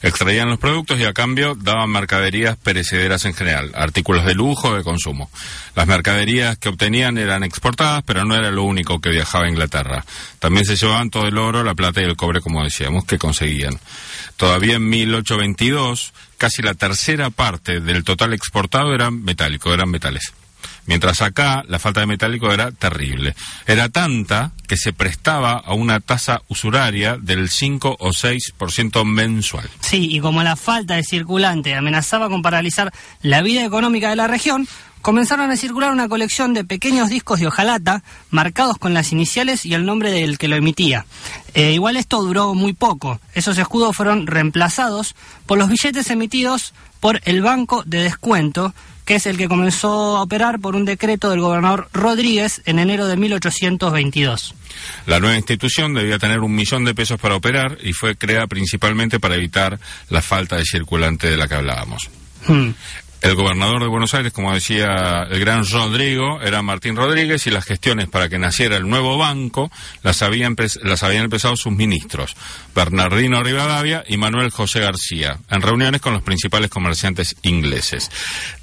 Extraían 0.02 0.50
los 0.50 0.58
productos 0.58 0.98
y 0.98 1.04
a 1.04 1.12
cambio 1.12 1.54
daban 1.54 1.88
mercaderías 1.90 2.56
perecederas 2.56 3.24
en 3.26 3.34
general, 3.34 3.70
artículos 3.74 4.24
de 4.24 4.34
lujo 4.34 4.74
de 4.74 4.82
consumo. 4.82 5.30
Las 5.76 5.86
mercaderías 5.86 6.58
que 6.58 6.68
obtenían 6.68 7.16
eran 7.16 7.44
exportadas, 7.44 8.02
pero 8.04 8.24
no 8.24 8.34
era 8.34 8.50
lo 8.50 8.64
único 8.64 9.00
que 9.00 9.10
viajaba 9.10 9.46
a 9.46 9.48
Inglaterra. 9.48 10.04
También 10.40 10.66
se 10.66 10.76
llevaban 10.76 11.10
todo 11.10 11.28
el 11.28 11.38
oro, 11.38 11.62
la 11.62 11.74
plata 11.74 12.00
y 12.00 12.04
el 12.04 12.16
cobre, 12.16 12.40
como 12.40 12.64
decíamos, 12.64 13.04
que 13.04 13.18
conseguían. 13.18 13.78
Todavía 14.36 14.76
en 14.76 14.88
1822, 14.88 16.12
casi 16.38 16.60
la 16.60 16.74
tercera 16.74 17.30
parte 17.30 17.80
del 17.80 18.02
total 18.02 18.34
exportado 18.34 18.92
eran 18.94 19.22
metálico, 19.22 19.72
eran 19.72 19.90
metales. 19.90 20.32
Mientras 20.86 21.22
acá 21.22 21.64
la 21.66 21.78
falta 21.78 22.00
de 22.00 22.06
metálico 22.06 22.52
era 22.52 22.70
terrible. 22.72 23.34
Era 23.66 23.88
tanta 23.88 24.52
que 24.66 24.76
se 24.76 24.92
prestaba 24.92 25.52
a 25.52 25.74
una 25.74 26.00
tasa 26.00 26.42
usuraria 26.48 27.16
del 27.16 27.48
5 27.48 27.96
o 27.98 28.10
6% 28.10 29.04
mensual. 29.04 29.68
Sí, 29.80 30.08
y 30.10 30.20
como 30.20 30.42
la 30.42 30.56
falta 30.56 30.94
de 30.94 31.02
circulante 31.02 31.74
amenazaba 31.74 32.28
con 32.28 32.42
paralizar 32.42 32.92
la 33.22 33.42
vida 33.42 33.64
económica 33.64 34.10
de 34.10 34.16
la 34.16 34.26
región, 34.26 34.66
comenzaron 35.04 35.50
a 35.50 35.56
circular 35.56 35.92
una 35.92 36.08
colección 36.08 36.54
de 36.54 36.64
pequeños 36.64 37.10
discos 37.10 37.38
de 37.38 37.46
hojalata 37.46 38.02
marcados 38.30 38.78
con 38.78 38.94
las 38.94 39.12
iniciales 39.12 39.66
y 39.66 39.74
el 39.74 39.84
nombre 39.84 40.10
del 40.10 40.38
que 40.38 40.48
lo 40.48 40.56
emitía. 40.56 41.04
Eh, 41.52 41.72
igual 41.72 41.96
esto 41.96 42.22
duró 42.22 42.54
muy 42.54 42.72
poco. 42.72 43.20
Esos 43.34 43.58
escudos 43.58 43.94
fueron 43.94 44.26
reemplazados 44.26 45.14
por 45.44 45.58
los 45.58 45.68
billetes 45.68 46.10
emitidos 46.10 46.72
por 47.00 47.20
el 47.26 47.42
Banco 47.42 47.82
de 47.84 48.02
Descuento, 48.02 48.74
que 49.04 49.16
es 49.16 49.26
el 49.26 49.36
que 49.36 49.48
comenzó 49.48 50.16
a 50.16 50.22
operar 50.22 50.60
por 50.60 50.76
un 50.76 50.84
decreto 50.84 51.30
del 51.30 51.40
gobernador 51.40 51.88
Rodríguez 51.92 52.62
en 52.64 52.78
enero 52.78 53.06
de 53.06 53.16
1822. 53.16 54.54
La 55.06 55.20
nueva 55.20 55.36
institución 55.36 55.94
debía 55.94 56.18
tener 56.18 56.40
un 56.40 56.54
millón 56.54 56.84
de 56.84 56.94
pesos 56.94 57.20
para 57.20 57.36
operar 57.36 57.78
y 57.82 57.92
fue 57.92 58.16
creada 58.16 58.46
principalmente 58.46 59.20
para 59.20 59.36
evitar 59.36 59.78
la 60.08 60.22
falta 60.22 60.56
de 60.56 60.64
circulante 60.64 61.30
de 61.30 61.36
la 61.36 61.48
que 61.48 61.54
hablábamos. 61.54 62.08
Hmm. 62.46 62.70
El 63.24 63.36
gobernador 63.36 63.80
de 63.80 63.88
Buenos 63.88 64.12
Aires, 64.12 64.34
como 64.34 64.52
decía 64.52 65.26
el 65.30 65.40
gran 65.40 65.64
Rodrigo, 65.66 66.42
era 66.42 66.60
Martín 66.60 66.94
Rodríguez 66.94 67.46
y 67.46 67.50
las 67.50 67.64
gestiones 67.64 68.06
para 68.06 68.28
que 68.28 68.38
naciera 68.38 68.76
el 68.76 68.86
nuevo 68.86 69.16
banco 69.16 69.72
las, 70.02 70.20
había 70.20 70.50
las 70.82 71.02
habían 71.02 71.24
empezado 71.24 71.56
sus 71.56 71.72
ministros, 71.72 72.36
Bernardino 72.74 73.42
Rivadavia 73.42 74.04
y 74.06 74.18
Manuel 74.18 74.50
José 74.50 74.80
García, 74.80 75.38
en 75.48 75.62
reuniones 75.62 76.02
con 76.02 76.12
los 76.12 76.22
principales 76.22 76.68
comerciantes 76.68 77.34
ingleses. 77.40 78.10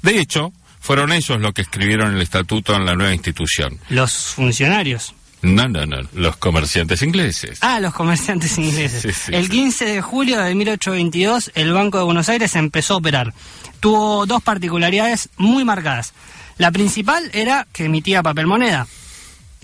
De 0.00 0.20
hecho, 0.20 0.52
fueron 0.78 1.12
ellos 1.12 1.40
los 1.40 1.52
que 1.54 1.62
escribieron 1.62 2.14
el 2.14 2.22
estatuto 2.22 2.76
en 2.76 2.86
la 2.86 2.94
nueva 2.94 3.12
institución. 3.12 3.80
Los 3.88 4.12
funcionarios. 4.12 5.12
No, 5.42 5.68
no, 5.68 5.84
no, 5.86 5.96
los 6.14 6.36
comerciantes 6.36 7.02
ingleses. 7.02 7.58
Ah, 7.62 7.80
los 7.80 7.92
comerciantes 7.92 8.56
ingleses. 8.58 9.02
Sí, 9.02 9.12
sí, 9.12 9.34
el 9.34 9.46
sí. 9.46 9.50
15 9.50 9.84
de 9.86 10.00
julio 10.00 10.40
de 10.40 10.54
1822, 10.54 11.50
el 11.54 11.72
Banco 11.72 11.98
de 11.98 12.04
Buenos 12.04 12.28
Aires 12.28 12.54
empezó 12.54 12.94
a 12.94 12.96
operar. 12.98 13.34
Tuvo 13.80 14.24
dos 14.26 14.42
particularidades 14.42 15.28
muy 15.36 15.64
marcadas. 15.64 16.14
La 16.58 16.70
principal 16.70 17.28
era 17.32 17.66
que 17.72 17.86
emitía 17.86 18.22
papel 18.22 18.46
moneda. 18.46 18.86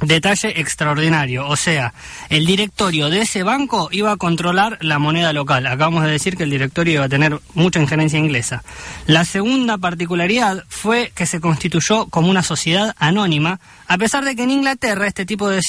Detalle 0.00 0.60
extraordinario, 0.60 1.48
o 1.48 1.56
sea, 1.56 1.92
el 2.28 2.46
directorio 2.46 3.10
de 3.10 3.22
ese 3.22 3.42
banco 3.42 3.88
iba 3.90 4.12
a 4.12 4.16
controlar 4.16 4.78
la 4.80 5.00
moneda 5.00 5.32
local. 5.32 5.66
Acabamos 5.66 6.04
de 6.04 6.12
decir 6.12 6.36
que 6.36 6.44
el 6.44 6.50
directorio 6.50 6.94
iba 6.94 7.04
a 7.06 7.08
tener 7.08 7.40
mucha 7.54 7.80
injerencia 7.80 8.16
inglesa. 8.16 8.62
La 9.06 9.24
segunda 9.24 9.76
particularidad 9.76 10.64
fue 10.68 11.10
que 11.16 11.26
se 11.26 11.40
constituyó 11.40 12.06
como 12.06 12.30
una 12.30 12.44
sociedad 12.44 12.94
anónima, 12.98 13.58
a 13.88 13.98
pesar 13.98 14.24
de 14.24 14.36
que 14.36 14.44
en 14.44 14.50
Inglaterra 14.50 15.08
este 15.08 15.26
tipo 15.26 15.48
de, 15.48 15.62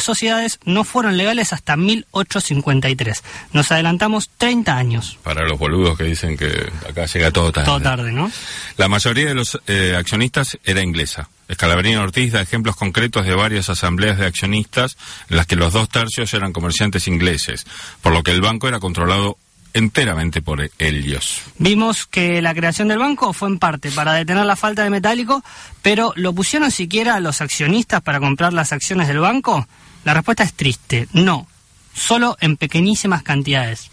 sociedades 0.00 0.60
no 0.66 0.84
fueron 0.84 1.16
legales 1.16 1.54
hasta 1.54 1.76
1853. 1.76 3.22
Nos 3.54 3.72
adelantamos 3.72 4.30
30 4.36 4.76
años. 4.76 5.18
Para 5.22 5.48
los 5.48 5.58
boludos 5.58 5.96
que 5.96 6.04
dicen 6.04 6.36
que 6.36 6.70
acá 6.86 7.06
llega 7.06 7.30
todo 7.30 7.50
tarde. 7.50 7.66
Todo 7.66 7.80
tarde, 7.80 8.12
¿no? 8.12 8.30
La 8.76 8.88
mayoría 8.88 9.26
de 9.26 9.34
los 9.34 9.58
eh, 9.66 9.94
accionistas 9.96 10.58
era 10.64 10.82
inglesa. 10.82 11.30
Escalabrino 11.50 12.00
Ortiz 12.00 12.32
da 12.32 12.40
ejemplos 12.40 12.76
concretos 12.76 13.26
de 13.26 13.34
varias 13.34 13.68
asambleas 13.68 14.18
de 14.18 14.26
accionistas 14.26 14.96
en 15.28 15.36
las 15.36 15.46
que 15.46 15.56
los 15.56 15.72
dos 15.72 15.88
tercios 15.88 16.32
eran 16.32 16.52
comerciantes 16.52 17.08
ingleses, 17.08 17.66
por 18.00 18.12
lo 18.12 18.22
que 18.22 18.30
el 18.30 18.40
banco 18.40 18.68
era 18.68 18.78
controlado 18.78 19.36
enteramente 19.74 20.42
por 20.42 20.70
ellos. 20.78 21.42
Vimos 21.58 22.06
que 22.06 22.40
la 22.40 22.54
creación 22.54 22.88
del 22.88 22.98
banco 22.98 23.32
fue 23.32 23.48
en 23.48 23.58
parte 23.58 23.90
para 23.90 24.14
detener 24.14 24.46
la 24.46 24.54
falta 24.54 24.84
de 24.84 24.90
metálico, 24.90 25.42
pero 25.82 26.12
¿lo 26.14 26.32
pusieron 26.32 26.70
siquiera 26.70 27.16
a 27.16 27.20
los 27.20 27.40
accionistas 27.40 28.00
para 28.00 28.20
comprar 28.20 28.52
las 28.52 28.72
acciones 28.72 29.08
del 29.08 29.18
banco? 29.18 29.66
La 30.04 30.14
respuesta 30.14 30.44
es 30.44 30.54
triste, 30.54 31.08
no, 31.12 31.48
solo 31.94 32.36
en 32.40 32.56
pequeñísimas 32.56 33.24
cantidades. 33.24 33.90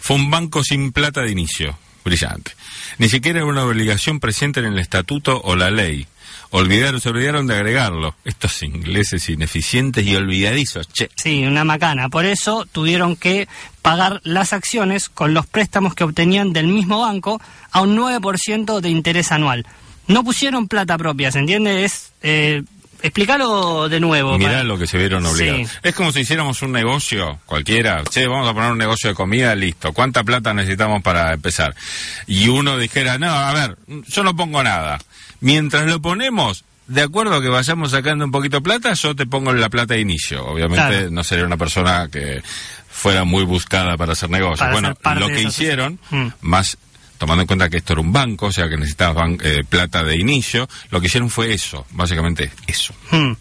Fue 0.00 0.16
un 0.16 0.30
banco 0.30 0.62
sin 0.62 0.92
plata 0.92 1.22
de 1.22 1.32
inicio. 1.32 1.76
Brillante. 2.04 2.52
Ni 2.98 3.08
siquiera 3.08 3.38
era 3.38 3.46
una 3.46 3.64
obligación 3.64 4.18
presente 4.18 4.58
en 4.58 4.66
el 4.66 4.78
estatuto 4.78 5.40
o 5.44 5.54
la 5.54 5.70
ley. 5.70 6.08
Olvidaron, 6.54 7.00
se 7.00 7.08
olvidaron 7.08 7.46
de 7.46 7.54
agregarlo. 7.56 8.14
Estos 8.24 8.62
ingleses 8.62 9.28
ineficientes 9.30 10.06
y 10.06 10.14
olvidadizos, 10.14 10.86
che. 10.92 11.08
Sí, 11.16 11.44
una 11.44 11.64
macana. 11.64 12.08
Por 12.10 12.26
eso 12.26 12.66
tuvieron 12.70 13.16
que 13.16 13.48
pagar 13.80 14.20
las 14.22 14.52
acciones 14.52 15.08
con 15.08 15.32
los 15.34 15.46
préstamos 15.46 15.94
que 15.94 16.04
obtenían 16.04 16.52
del 16.52 16.66
mismo 16.66 17.00
banco 17.00 17.40
a 17.70 17.80
un 17.80 17.96
9% 17.96 18.80
de 18.80 18.88
interés 18.90 19.32
anual. 19.32 19.66
No 20.06 20.24
pusieron 20.24 20.68
plata 20.68 20.98
propia, 20.98 21.32
¿se 21.32 21.38
entiende? 21.38 21.84
Es... 21.84 22.12
Eh, 22.22 22.62
explícalo 23.04 23.88
de 23.88 23.98
nuevo. 23.98 24.38
Mirá 24.38 24.50
para- 24.52 24.64
lo 24.64 24.78
que 24.78 24.86
se 24.86 24.96
vieron 24.98 25.26
obligados. 25.26 25.68
Sí. 25.70 25.76
Es 25.82 25.94
como 25.94 26.12
si 26.12 26.20
hiciéramos 26.20 26.62
un 26.62 26.70
negocio 26.72 27.40
cualquiera. 27.46 28.02
Che, 28.04 28.26
vamos 28.28 28.48
a 28.48 28.54
poner 28.54 28.70
un 28.70 28.78
negocio 28.78 29.08
de 29.10 29.14
comida, 29.16 29.54
listo. 29.54 29.92
¿Cuánta 29.92 30.22
plata 30.22 30.54
necesitamos 30.54 31.02
para 31.02 31.32
empezar? 31.32 31.74
Y 32.26 32.48
uno 32.48 32.78
dijera, 32.78 33.18
no, 33.18 33.30
a 33.30 33.52
ver, 33.52 33.76
yo 34.06 34.22
no 34.22 34.36
pongo 34.36 34.62
nada. 34.62 34.98
Mientras 35.42 35.86
lo 35.86 36.00
ponemos, 36.00 36.64
de 36.86 37.02
acuerdo 37.02 37.34
a 37.34 37.42
que 37.42 37.48
vayamos 37.48 37.90
sacando 37.90 38.24
un 38.24 38.30
poquito 38.30 38.56
de 38.58 38.62
plata, 38.62 38.94
yo 38.94 39.14
te 39.14 39.26
pongo 39.26 39.52
la 39.52 39.68
plata 39.68 39.94
de 39.94 40.00
inicio. 40.00 40.46
Obviamente 40.46 40.86
Claro. 40.86 41.10
no 41.10 41.24
sería 41.24 41.44
una 41.44 41.56
persona 41.56 42.08
que 42.10 42.42
fuera 42.88 43.24
muy 43.24 43.44
buscada 43.44 43.96
para 43.96 44.12
hacer 44.12 44.30
negocios. 44.30 44.60
Para 44.60 44.72
bueno, 44.72 44.94
lo 45.20 45.26
que 45.26 45.42
hicieron, 45.42 45.98
sociedad. 45.98 46.26
Mm. 46.26 46.32
más 46.40 46.78
tomando 47.18 47.42
en 47.42 47.46
cuenta 47.46 47.68
que 47.70 47.76
esto 47.76 47.92
era 47.92 48.02
un 48.02 48.12
banco, 48.12 48.46
o 48.46 48.52
sea 48.52 48.68
que 48.68 48.76
necesitaban 48.76 49.38
eh, 49.42 49.62
plata 49.68 50.02
de 50.02 50.16
inicio, 50.16 50.68
lo 50.90 51.00
que 51.00 51.06
hicieron 51.06 51.30
fue 51.30 51.52
eso, 51.54 51.86
básicamente 51.90 52.50
eso. 52.66 52.94
Hmm. 53.12 53.34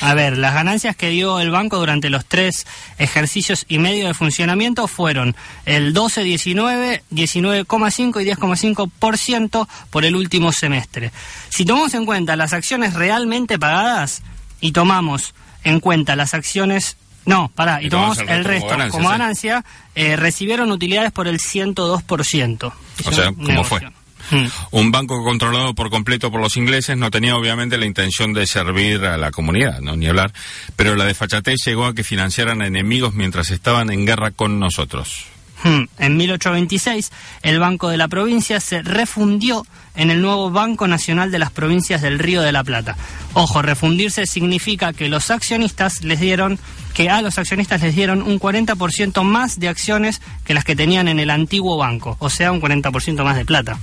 A 0.00 0.14
ver, 0.14 0.36
las 0.36 0.54
ganancias 0.54 0.96
que 0.96 1.08
dio 1.08 1.40
el 1.40 1.50
banco 1.50 1.78
durante 1.78 2.10
los 2.10 2.26
tres 2.26 2.66
ejercicios 2.98 3.64
y 3.68 3.78
medio 3.78 4.06
de 4.06 4.14
funcionamiento 4.14 4.88
fueron 4.88 5.34
el 5.64 5.92
12, 5.92 6.22
19, 6.22 7.02
19,5 7.10 8.22
y 8.22 8.30
10,5% 8.30 9.68
por 9.90 10.04
el 10.04 10.16
último 10.16 10.52
semestre. 10.52 11.12
Si 11.48 11.64
tomamos 11.64 11.94
en 11.94 12.04
cuenta 12.04 12.36
las 12.36 12.52
acciones 12.52 12.94
realmente 12.94 13.58
pagadas 13.58 14.22
y 14.60 14.72
tomamos 14.72 15.34
en 15.64 15.80
cuenta 15.80 16.16
las 16.16 16.34
acciones... 16.34 16.96
No, 17.24 17.48
pará, 17.48 17.82
y, 17.82 17.86
Y 17.86 17.88
tomamos 17.88 18.18
el 18.18 18.44
resto 18.44 18.68
como 18.68 18.88
como 18.88 19.08
ganancia, 19.08 19.64
eh, 19.96 20.14
recibieron 20.14 20.70
utilidades 20.70 21.10
por 21.10 21.26
el 21.26 21.40
102%. 21.40 22.72
O 23.04 23.12
sea, 23.12 23.32
¿cómo 23.32 23.64
fue? 23.64 23.82
Hmm. 24.30 24.46
Un 24.70 24.90
banco 24.90 25.22
controlado 25.22 25.74
por 25.74 25.90
completo 25.90 26.30
por 26.30 26.40
los 26.40 26.56
ingleses 26.56 26.96
no 26.96 27.10
tenía 27.10 27.36
obviamente 27.36 27.78
la 27.78 27.86
intención 27.86 28.32
de 28.32 28.46
servir 28.46 29.04
a 29.04 29.16
la 29.16 29.30
comunidad, 29.30 29.80
no 29.80 29.96
ni 29.96 30.06
hablar, 30.06 30.32
pero 30.74 30.96
la 30.96 31.04
desfachatez 31.04 31.56
llegó 31.64 31.86
a 31.86 31.94
que 31.94 32.04
financiaran 32.04 32.60
a 32.62 32.66
enemigos 32.66 33.14
mientras 33.14 33.50
estaban 33.50 33.90
en 33.90 34.06
guerra 34.06 34.32
con 34.32 34.58
nosotros. 34.58 35.26
Hmm. 35.62 35.84
En 35.98 36.16
1826, 36.16 37.10
el 37.42 37.58
Banco 37.58 37.88
de 37.88 37.96
la 37.96 38.08
Provincia 38.08 38.60
se 38.60 38.82
refundió 38.82 39.66
en 39.94 40.10
el 40.10 40.20
nuevo 40.20 40.50
Banco 40.50 40.86
Nacional 40.86 41.30
de 41.30 41.38
las 41.38 41.50
Provincias 41.50 42.02
del 42.02 42.18
Río 42.18 42.42
de 42.42 42.52
la 42.52 42.62
Plata. 42.62 42.96
Ojo, 43.32 43.62
refundirse 43.62 44.26
significa 44.26 44.92
que 44.92 45.08
los 45.08 45.30
accionistas 45.30 46.04
les 46.04 46.20
dieron 46.20 46.58
que 46.94 47.10
a 47.10 47.20
los 47.20 47.38
accionistas 47.38 47.82
les 47.82 47.94
dieron 47.94 48.22
un 48.22 48.40
40% 48.40 49.22
más 49.22 49.58
de 49.58 49.68
acciones 49.68 50.22
que 50.44 50.54
las 50.54 50.64
que 50.64 50.76
tenían 50.76 51.08
en 51.08 51.20
el 51.20 51.30
antiguo 51.30 51.76
banco, 51.76 52.16
o 52.20 52.30
sea, 52.30 52.52
un 52.52 52.60
40% 52.60 53.22
más 53.22 53.36
de 53.36 53.44
plata. 53.44 53.78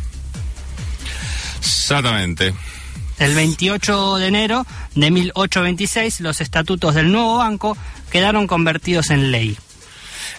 Exactamente. 1.64 2.54
El 3.20 3.36
28 3.36 4.18
de 4.18 4.28
enero 4.28 4.66
de 4.96 5.12
1826, 5.12 6.20
los 6.22 6.42
estatutos 6.42 6.96
del 6.96 7.12
nuevo 7.12 7.38
banco 7.38 7.78
quedaron 8.12 8.48
convertidos 8.48 9.12
en 9.12 9.32
ley. 9.32 9.58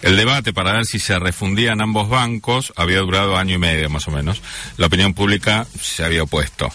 El 0.05 0.17
debate 0.17 0.53
para 0.53 0.71
ver 0.73 0.85
si 0.85 0.99
se 0.99 1.17
refundían 1.17 1.81
ambos 1.81 2.07
bancos 2.09 2.71
había 2.75 2.99
durado 2.99 3.37
año 3.37 3.55
y 3.55 3.57
medio 3.57 3.89
más 3.89 4.07
o 4.07 4.11
menos. 4.11 4.39
La 4.77 4.85
opinión 4.85 5.15
pública 5.15 5.65
se 5.81 6.05
había 6.05 6.21
opuesto. 6.23 6.71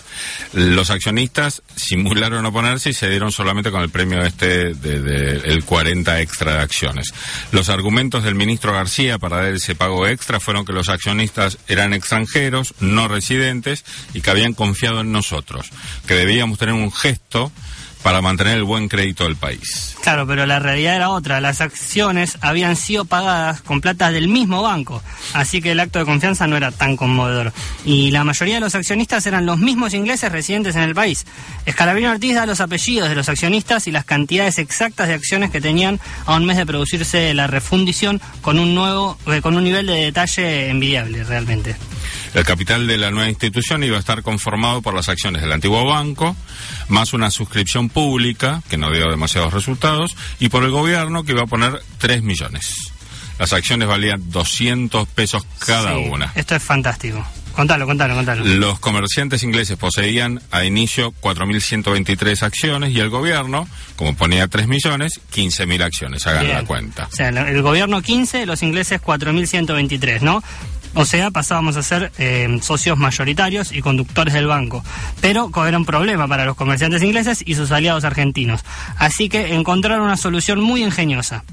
Los 0.53 0.91
accionistas 0.91 1.63
simularon 1.77 2.45
oponerse 2.45 2.91
y 2.91 2.93
se 2.93 3.09
dieron 3.09 3.31
solamente 3.31 3.71
con 3.71 3.83
el 3.83 3.89
premio 3.91 4.21
este 4.23 4.75
de, 4.75 5.01
de- 5.01 5.49
el 5.49 5.65
40 5.65 6.21
extra 6.21 6.55
de 6.55 6.59
acciones. 6.63 7.15
Los 7.53 7.69
argumentos 7.69 8.25
del 8.25 8.35
ministro 8.35 8.73
García 8.73 9.19
para 9.19 9.37
dar 9.37 9.55
ese 9.55 9.77
pago 9.77 10.09
extra 10.09 10.41
fueron 10.41 10.65
que 10.65 10.73
los 10.73 10.89
accionistas 10.89 11.57
eran 11.69 11.95
extranjeros, 11.95 12.75
no 12.81 13.07
residentes 13.07 13.85
y 14.13 14.23
que 14.23 14.31
habían 14.31 14.55
confiado 14.55 15.03
en 15.03 15.13
nosotros, 15.13 15.71
que 16.07 16.15
debíamos 16.15 16.59
tener 16.59 16.75
un 16.75 16.91
gesto 16.93 17.53
para 18.03 18.23
mantener 18.23 18.57
el 18.57 18.65
buen 18.65 18.89
crédito 18.89 19.25
del 19.25 19.37
país. 19.37 19.97
Claro, 20.03 20.27
pero 20.27 20.47
la 20.47 20.59
realidad 20.59 20.97
era 20.97 21.11
otra. 21.11 21.41
Las 21.41 21.61
acciones 21.61 22.39
habían 22.41 22.77
sido 22.77 23.05
pagadas 23.05 23.61
con 23.61 23.81
plata 23.81 24.11
del 24.11 24.29
mismo 24.29 24.63
banco, 24.63 25.03
así 25.35 25.61
que 25.61 25.73
el 25.73 25.81
acto 25.81 25.99
de 25.99 26.05
confianza 26.05 26.47
no 26.47 26.57
era 26.57 26.71
tan 26.71 26.97
conmovedor. 26.97 27.53
Y 27.85 28.11
la 28.11 28.25
mayoría 28.25 28.55
de 28.55 28.61
los 28.61 28.75
accionistas 28.75 29.27
eran 29.27 29.47
los 29.47 29.59
mismos 29.59 29.95
ingleses 29.95 30.33
residentes 30.33 30.77
en 30.77 30.83
el 30.83 30.95
país. 30.95 31.27
Escalabrini 31.67 32.07
Ortiz 32.07 32.35
da 32.35 32.47
los 32.47 32.61
apellidos 32.61 33.09
de 33.09 33.15
los 33.15 33.29
accionistas 33.29 33.87
y 33.87 33.91
las 33.91 34.05
cantidades 34.05 34.59
exactas 34.59 35.09
de 35.09 35.15
acciones 35.15 35.51
que 35.51 35.61
tenían 35.61 36.01
a 36.27 36.37
un 36.37 36.47
mes 36.47 36.57
de 36.57 36.67
producirse 36.67 37.35
la 37.35 37.47
refundición 37.47 38.21
con 38.41 38.59
un 38.59 38.75
nuevo, 38.75 39.19
eh, 39.27 39.41
con 39.41 39.57
un 39.57 39.65
nivel 39.65 39.87
de 39.87 40.05
detalle 40.05 40.71
envidiable, 40.71 41.25
realmente. 41.25 41.77
El 42.35 42.45
capital 42.45 42.87
de 42.87 42.99
la 42.99 43.11
nueva 43.11 43.29
institución 43.29 43.83
iba 43.85 43.97
a 43.97 44.01
estar 44.01 44.23
conformado 44.23 44.83
por 44.83 44.95
las 44.95 45.09
acciones 45.09 45.43
del 45.43 45.53
antiguo 45.53 45.85
banco, 45.85 46.37
más 46.89 47.13
una 47.13 47.31
suscripción 47.31 47.89
pública, 47.89 48.63
que 48.69 48.77
no 48.77 48.91
dio 48.93 49.11
demasiados 49.11 49.53
resultados, 49.53 50.17
y 50.39 50.49
por 50.49 50.65
el 50.65 50.71
gobierno, 50.71 51.25
que 51.25 51.33
iba 51.33 51.43
a 51.43 51.47
poner 51.47 51.83
3 51.99 52.23
millones. 52.23 52.73
Las 53.39 53.53
acciones 53.55 53.89
valían 53.89 54.31
200 54.31 55.09
pesos 55.09 55.47
cada 55.61 55.95
Sí, 55.95 56.09
una. 56.11 56.31
Esto 56.35 56.55
es 56.57 56.63
fantástico. 56.63 57.27
Contalo, 57.55 57.85
contalo, 57.85 58.15
contalo. 58.15 58.45
Los 58.45 58.79
comerciantes 58.79 59.43
ingleses 59.43 59.77
poseían 59.77 60.41
a 60.51 60.65
inicio 60.65 61.13
4.123 61.21 62.43
acciones 62.43 62.93
y 62.93 63.01
el 63.01 63.11
gobierno, 63.11 63.67
como 63.97 64.15
ponía 64.15 64.47
3 64.47 64.69
millones, 64.69 65.21
15.000 65.35 65.83
acciones. 65.83 66.27
Hagan 66.27 66.49
la 66.49 66.65
cuenta. 66.65 67.09
O 67.13 67.15
sea, 67.17 67.29
el- 67.31 67.39
el 67.39 67.63
gobierno 67.63 68.01
15, 68.03 68.47
los 68.47 68.63
ingleses 68.63 69.01
4.123, 69.01 70.23
¿no? 70.23 70.43
O 70.95 71.05
sea, 71.05 71.31
pasábamos 71.31 71.77
a 71.77 71.83
ser 71.83 72.11
eh, 72.19 72.59
socios 72.63 72.99
mayoritarios 72.99 73.73
y 73.73 73.81
conductores 73.81 74.35
del 74.35 74.47
banco. 74.47 74.83
Pero 75.21 75.51
era 75.67 75.79
un 75.79 75.85
problema 75.85 76.27
para 76.27 76.45
los 76.45 76.57
comerciantes 76.57 77.03
ingleses 77.03 77.43
y 77.47 77.55
sus 77.55 77.71
aliados 77.71 78.05
argentinos. 78.05 78.65
Así 78.97 79.29
que 79.29 79.55
encontraron 79.55 80.05
una 80.05 80.17
solución 80.17 80.61
muy 80.61 80.83
ingeniosa. 80.83 81.45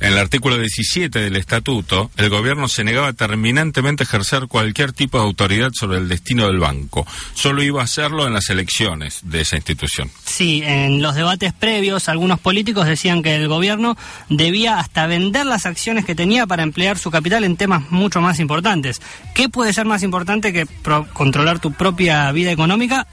En 0.00 0.12
el 0.12 0.18
artículo 0.18 0.58
17 0.58 1.18
del 1.20 1.36
estatuto, 1.36 2.10
el 2.16 2.28
gobierno 2.28 2.68
se 2.68 2.82
negaba 2.82 3.12
terminantemente 3.12 4.02
a 4.02 4.06
ejercer 4.06 4.48
cualquier 4.48 4.92
tipo 4.92 5.18
de 5.18 5.24
autoridad 5.24 5.70
sobre 5.72 5.98
el 5.98 6.08
destino 6.08 6.46
del 6.46 6.58
banco. 6.58 7.06
Solo 7.34 7.62
iba 7.62 7.80
a 7.80 7.84
hacerlo 7.84 8.26
en 8.26 8.34
las 8.34 8.50
elecciones 8.50 9.20
de 9.22 9.42
esa 9.42 9.56
institución. 9.56 10.10
Sí, 10.24 10.62
en 10.64 11.02
los 11.02 11.14
debates 11.14 11.52
previos, 11.52 12.08
algunos 12.08 12.40
políticos 12.40 12.86
decían 12.86 13.22
que 13.22 13.36
el 13.36 13.48
gobierno 13.48 13.96
debía 14.28 14.78
hasta 14.78 15.06
vender 15.06 15.46
las 15.46 15.66
acciones 15.66 16.04
que 16.04 16.14
tenía 16.14 16.46
para 16.46 16.62
emplear 16.62 16.98
su 16.98 17.10
capital 17.10 17.44
en 17.44 17.56
temas 17.56 17.90
mucho 17.90 18.20
más 18.20 18.40
importantes. 18.40 19.00
¿Qué 19.34 19.48
puede 19.48 19.72
ser 19.72 19.86
más 19.86 20.02
importante 20.02 20.52
que 20.52 20.66
controlar 21.12 21.60
tu 21.60 21.72
propia 21.72 22.30
vida 22.32 22.50
económica? 22.50 23.06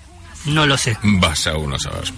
No 0.45 0.65
lo 0.65 0.78
sé. 0.78 0.97
Vas 1.04 1.47
a 1.47 1.58
uno 1.58 1.75
a 1.75 1.80
saber. 1.80 2.12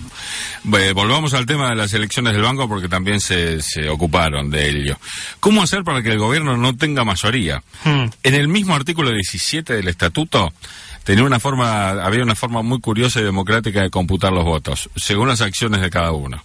Bueno, 0.64 0.94
volvamos 0.94 1.34
al 1.34 1.46
tema 1.46 1.70
de 1.70 1.76
las 1.76 1.94
elecciones 1.94 2.34
del 2.34 2.44
banco 2.44 2.68
porque 2.68 2.88
también 2.88 3.20
se, 3.20 3.62
se 3.62 3.90
ocuparon 3.90 4.50
de 4.50 4.70
ello. 4.70 4.98
¿Cómo 5.40 5.64
hacer 5.64 5.84
para 5.84 6.04
que 6.04 6.12
el 6.12 6.20
gobierno 6.20 6.56
no 6.56 6.76
tenga 6.76 7.04
mayoría? 7.04 7.64
Hmm. 7.84 8.06
En 8.24 8.36
el 8.36 8.48
mismo 8.48 8.76
artículo 8.76 9.12
17 9.12 9.74
del 9.74 9.88
estatuto 9.88 10.54
tenía 11.04 11.24
una 11.24 11.40
forma, 11.40 11.90
había 11.90 12.24
una 12.24 12.36
forma 12.36 12.62
muy 12.62 12.80
curiosa 12.80 13.20
y 13.20 13.24
democrática 13.24 13.82
de 13.82 13.90
computar 13.90 14.32
los 14.32 14.46
votos, 14.46 14.90
según 14.96 15.28
las 15.28 15.42
acciones 15.42 15.82
de 15.82 15.90
cada 15.90 16.12
uno. 16.12 16.44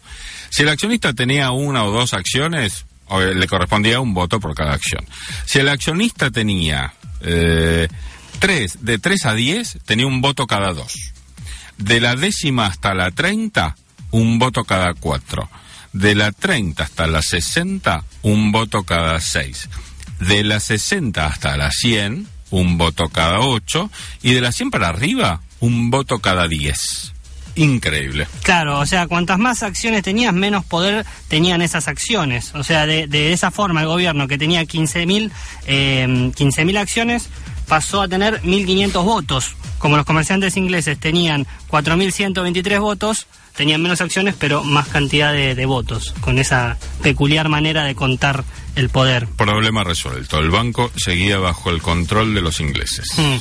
Si 0.49 0.63
el 0.63 0.71
accionista 0.71 1.13
tenía 1.13 1.51
una 1.51 1.85
o 1.85 1.91
dos 1.91 2.15
acciones, 2.15 2.87
eh, 3.11 3.35
le 3.35 3.47
correspondía 3.47 4.01
un 4.01 4.15
voto 4.15 4.41
por 4.41 4.55
cada 4.55 4.73
acción. 4.73 5.05
Si 5.45 5.59
el 5.59 5.69
accionista 5.69 6.31
tenía 6.31 6.95
eh, 7.21 7.89
tres, 8.39 8.79
de 8.81 8.99
3 8.99 9.27
a 9.27 9.35
10, 9.35 9.79
tenía 9.85 10.07
un 10.07 10.21
voto 10.21 10.47
cada 10.47 10.73
dos. 10.73 11.13
De 11.79 12.01
la 12.01 12.17
décima 12.17 12.67
hasta 12.67 12.95
la 12.95 13.11
30, 13.11 13.77
un 14.11 14.39
voto 14.39 14.65
cada 14.65 14.95
cuatro. 14.95 15.49
De 15.93 16.15
la 16.15 16.33
30 16.33 16.83
hasta 16.83 17.07
la 17.07 17.23
60, 17.23 18.05
un 18.23 18.53
voto 18.53 18.83
cada 18.83 19.21
seis. 19.21 19.69
De 20.21 20.43
la 20.43 20.61
60 20.61 21.27
hasta 21.27 21.57
la 21.57 21.71
100, 21.71 22.27
un 22.51 22.79
voto 22.79 23.09
cada 23.09 23.41
ocho. 23.41 23.91
Y 24.23 24.33
de 24.33 24.41
la 24.41 24.53
100 24.53 24.71
para 24.71 24.89
arriba, 24.89 25.41
un 25.61 25.91
voto 25.91 26.19
cada 26.19 26.49
10. 26.49 27.13
Increíble. 27.57 28.29
Claro, 28.43 28.79
o 28.79 28.87
sea, 28.87 29.07
cuantas 29.07 29.39
más 29.39 29.63
acciones 29.63 30.03
tenías, 30.03 30.35
menos 30.35 30.65
poder 30.65 31.07
tenían 31.29 31.63
esas 31.63 31.89
acciones. 31.89 32.55
O 32.55 32.63
sea, 32.63 32.87
de, 32.87 33.07
de 33.07 33.33
esa 33.33 33.51
forma 33.51 33.81
el 33.81 33.87
gobierno 33.87 34.29
que 34.29 34.37
tenía 34.37 34.63
15.000 34.63 35.31
eh, 35.67 36.07
15.000 36.07 36.79
acciones 36.79 37.29
pasó 37.67 38.03
a 38.03 38.09
tener 38.09 38.43
1.500 38.43 39.05
votos. 39.05 39.57
Como 39.79 39.97
los 39.97 40.07
comerciantes 40.07 40.57
ingleses 40.57 40.99
tenían 40.99 41.47
4.123 41.71 42.81
votos, 42.81 43.27
tenían 43.55 43.83
menos 43.83 44.01
acciones, 44.01 44.35
pero 44.39 44.65
más 44.65 44.89
cantidad 44.89 45.33
de, 45.33 45.55
de 45.55 45.67
votos, 45.67 46.15
con 46.21 46.39
esa 46.39 46.79
peculiar 47.03 47.49
manera 47.49 47.85
de 47.85 47.95
contar 47.95 48.45
el 48.75 48.89
poder. 48.89 49.27
Problema 49.29 49.85
resuelto. 49.85 50.39
El 50.39 50.51
banco 50.51 50.91
seguía 50.97 51.39
bajo 51.39 51.71
el 51.71 51.83
control 51.83 52.35
de 52.35 52.43
los 52.43 52.61
ingleses. 52.61 53.07
Hmm. 53.17 53.37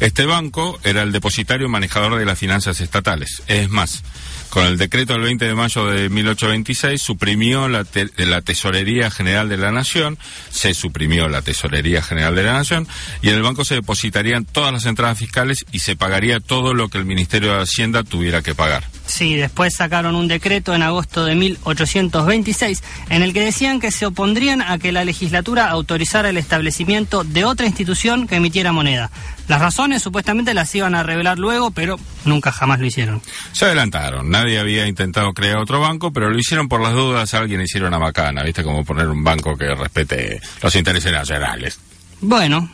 Este 0.00 0.26
banco 0.26 0.78
era 0.84 1.02
el 1.02 1.12
depositario 1.12 1.68
manejador 1.68 2.18
de 2.18 2.26
las 2.26 2.38
finanzas 2.38 2.80
estatales. 2.80 3.42
Es 3.46 3.70
más, 3.70 4.02
con 4.50 4.64
el 4.66 4.78
decreto 4.78 5.12
del 5.14 5.22
20 5.22 5.44
de 5.44 5.54
mayo 5.54 5.86
de 5.86 6.08
1826 6.08 7.00
suprimió 7.02 7.68
la, 7.68 7.84
te- 7.84 8.08
la 8.16 8.40
Tesorería 8.42 9.10
General 9.10 9.48
de 9.48 9.56
la 9.56 9.72
Nación, 9.72 10.18
se 10.50 10.74
suprimió 10.74 11.28
la 11.28 11.42
Tesorería 11.42 12.02
General 12.02 12.34
de 12.34 12.42
la 12.42 12.52
Nación 12.54 12.86
y 13.22 13.28
en 13.28 13.34
el 13.36 13.42
banco 13.42 13.64
se 13.64 13.74
depositarían 13.74 14.44
todas 14.44 14.72
las 14.72 14.86
entradas 14.86 15.18
fiscales 15.18 15.64
y 15.72 15.80
se 15.80 15.96
pagaría 15.96 16.40
todo 16.40 16.74
lo 16.74 16.88
que 16.88 16.98
el 16.98 17.04
Ministerio 17.04 17.52
de 17.54 17.62
Hacienda 17.62 18.02
tuviera 18.04 18.42
que 18.42 18.54
pagar. 18.54 18.84
Sí, 19.06 19.36
después 19.36 19.74
sacaron 19.76 20.16
un 20.16 20.26
decreto 20.28 20.74
en 20.74 20.82
agosto 20.82 21.24
de 21.24 21.36
1826 21.36 22.82
en 23.10 23.22
el 23.22 23.32
que 23.32 23.40
decían 23.40 23.78
que 23.80 23.90
se 23.90 24.06
opondrían 24.06 24.60
a 24.62 24.78
que 24.78 24.90
la 24.92 25.04
legislatura 25.04 25.68
autorizara 25.68 26.28
el 26.30 26.36
establecimiento 26.36 27.22
de 27.24 27.44
otra 27.44 27.66
institución 27.66 28.26
que 28.26 28.36
emitiera 28.36 28.72
moneda. 28.72 29.10
Las 29.48 29.60
razones 29.60 30.02
supuestamente 30.02 30.54
las 30.54 30.74
iban 30.74 30.94
a 30.96 31.04
revelar 31.04 31.38
luego, 31.38 31.70
pero 31.70 31.98
nunca 32.24 32.50
jamás 32.50 32.80
lo 32.80 32.86
hicieron. 32.86 33.22
Se 33.52 33.64
adelantaron, 33.66 34.28
nadie 34.28 34.58
había 34.58 34.88
intentado 34.88 35.32
crear 35.34 35.58
otro 35.58 35.80
banco, 35.80 36.12
pero 36.12 36.28
lo 36.28 36.38
hicieron 36.38 36.68
por 36.68 36.80
las 36.82 36.92
dudas, 36.94 37.32
alguien 37.34 37.60
hicieron 37.60 37.88
una 37.88 38.00
macana, 38.00 38.42
¿viste? 38.42 38.64
Como 38.64 38.84
poner 38.84 39.06
un 39.08 39.22
banco 39.22 39.56
que 39.56 39.72
respete 39.74 40.40
los 40.62 40.74
intereses 40.74 41.12
nacionales. 41.12 41.78
Bueno, 42.20 42.68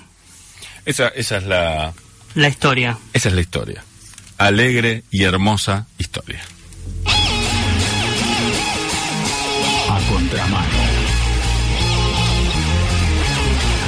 Esa, 0.86 1.08
esa 1.08 1.36
es 1.36 1.44
la 1.44 1.92
la 2.34 2.48
historia. 2.48 2.96
esa 3.12 3.28
es 3.28 3.34
la 3.34 3.40
historia. 3.42 3.84
Alegre 4.42 5.04
y 5.12 5.22
hermosa 5.22 5.86
historia. 5.98 6.40
A 9.88 9.98
contramano. 10.10 10.78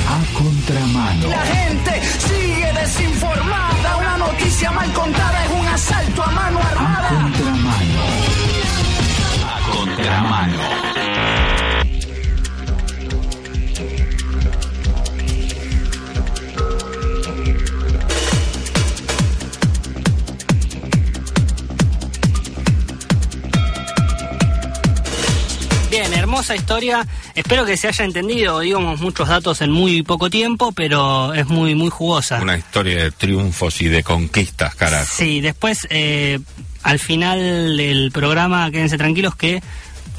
A 0.07 0.39
contramano. 0.39 1.27
La 1.29 1.43
gente 1.43 2.03
sigue 2.21 2.73
desinformada. 2.73 3.97
Una 3.97 4.17
noticia 4.17 4.71
mal 4.71 4.93
contada 4.93 5.45
es 5.45 5.51
un 5.51 5.67
asalto 5.67 6.23
a 6.23 6.31
mano 6.31 6.61
A 6.61 6.69
armada. 6.69 6.94
Hermosa 26.35 26.57
historia. 26.57 27.07
Espero 27.37 27.65
que 27.65 27.77
se 27.77 27.87
haya 27.87 28.05
entendido. 28.05 28.59
Digamos 28.59 29.01
muchos 29.01 29.29
datos 29.29 29.61
en 29.61 29.71
muy 29.71 30.03
poco 30.03 30.31
tiempo, 30.31 30.73
pero 30.73 31.33
es 31.33 31.47
muy 31.47 31.77
muy 31.77 31.91
jugosa. 31.91 32.41
Una 32.43 32.59
historia 32.59 33.05
de 33.05 33.11
triunfos 33.13 33.81
y 33.81 33.87
de 33.87 34.03
conquistas, 34.03 34.75
carajo. 34.75 35.07
Sí, 35.15 35.41
después 35.41 35.87
eh, 35.91 36.41
al 36.83 36.99
final 36.99 37.77
del 37.77 38.11
programa 38.11 38.69
quédense 38.73 38.99
tranquilos 38.99 39.37
que 39.37 39.63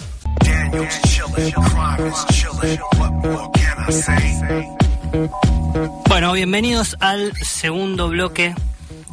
Bueno, 6.08 6.32
bienvenidos 6.32 6.96
al 7.00 7.34
segundo 7.36 8.08
bloque 8.08 8.54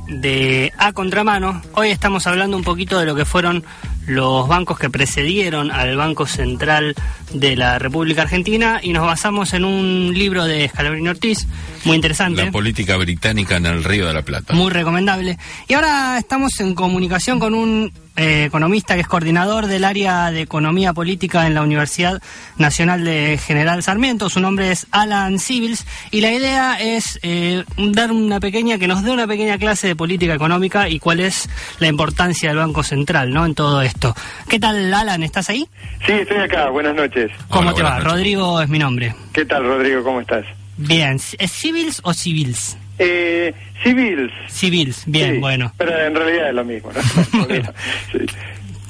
de 0.07 0.71
A 0.77 0.93
Contramano. 0.93 1.61
Hoy 1.73 1.89
estamos 1.89 2.27
hablando 2.27 2.57
un 2.57 2.63
poquito 2.63 2.99
de 2.99 3.05
lo 3.05 3.15
que 3.15 3.25
fueron 3.25 3.63
los 4.07 4.47
bancos 4.47 4.77
que 4.77 4.89
precedieron 4.89 5.71
al 5.71 5.97
Banco 5.97 6.27
Central 6.27 6.95
de 7.33 7.55
la 7.55 7.79
República 7.79 8.23
Argentina 8.23 8.79
y 8.81 8.93
nos 8.93 9.05
basamos 9.05 9.53
en 9.53 9.65
un 9.65 10.11
libro 10.13 10.45
de 10.45 10.67
Scalabrini 10.67 11.09
Ortiz, 11.09 11.47
muy 11.85 11.95
interesante. 11.95 12.45
La 12.45 12.51
política 12.51 12.97
británica 12.97 13.57
en 13.57 13.65
el 13.65 13.83
Río 13.83 14.05
de 14.07 14.13
la 14.13 14.21
Plata. 14.21 14.53
Muy 14.53 14.71
recomendable. 14.71 15.37
Y 15.67 15.73
ahora 15.73 16.17
estamos 16.19 16.59
en 16.59 16.75
comunicación 16.75 17.39
con 17.39 17.53
un 17.53 17.91
eh, 18.15 18.45
economista 18.45 18.95
que 18.95 19.01
es 19.01 19.07
coordinador 19.07 19.67
del 19.67 19.83
área 19.83 20.31
de 20.31 20.41
economía 20.41 20.93
política 20.93 21.47
en 21.47 21.53
la 21.53 21.61
Universidad 21.61 22.21
Nacional 22.57 23.03
de 23.03 23.37
General 23.37 23.81
Sarmiento. 23.83 24.29
Su 24.29 24.39
nombre 24.39 24.71
es 24.71 24.87
Alan 24.91 25.39
Civils 25.39 25.85
y 26.11 26.21
la 26.21 26.31
idea 26.31 26.75
es 26.79 27.19
eh, 27.23 27.63
dar 27.77 28.11
una 28.11 28.39
pequeña, 28.39 28.77
que 28.77 28.87
nos 28.87 29.03
dé 29.03 29.11
una 29.11 29.27
pequeña 29.27 29.57
clase 29.57 29.87
de 29.87 29.95
política 29.95 30.33
económica 30.33 30.89
y 30.89 30.99
cuál 30.99 31.19
es 31.19 31.49
la 31.79 31.87
importancia 31.87 32.49
del 32.49 32.57
Banco 32.57 32.83
Central, 32.83 33.33
¿no? 33.33 33.45
En 33.45 33.55
todo 33.55 33.81
esto. 33.81 34.15
¿Qué 34.47 34.59
tal, 34.59 34.93
Alan? 34.93 35.23
¿Estás 35.23 35.49
ahí? 35.49 35.67
Sí, 36.05 36.13
estoy 36.13 36.37
acá. 36.37 36.69
Buenas 36.69 36.95
noches. 36.95 37.31
¿Cómo 37.49 37.69
Hola, 37.69 37.73
te 37.73 37.83
va? 37.83 37.89
noches. 37.91 38.03
Rodrigo 38.05 38.61
es 38.61 38.69
mi 38.69 38.79
nombre. 38.79 39.15
¿Qué 39.33 39.45
tal, 39.45 39.63
Rodrigo? 39.63 40.03
¿Cómo 40.03 40.21
estás? 40.21 40.45
Bien. 40.77 41.19
¿Es 41.37 41.51
Civils 41.51 42.01
o 42.03 42.13
Civils? 42.13 42.77
Eh, 42.97 43.53
Civils. 43.83 44.31
Civils. 44.49 45.03
Bien, 45.05 45.33
Sí, 45.35 45.39
bueno. 45.39 45.73
Pero 45.77 45.97
en 45.97 46.15
realidad 46.15 46.49
es 46.49 46.55
lo 46.55 46.65
mismo, 46.65 46.91
¿no? 46.93 47.01
sí. 48.11 48.25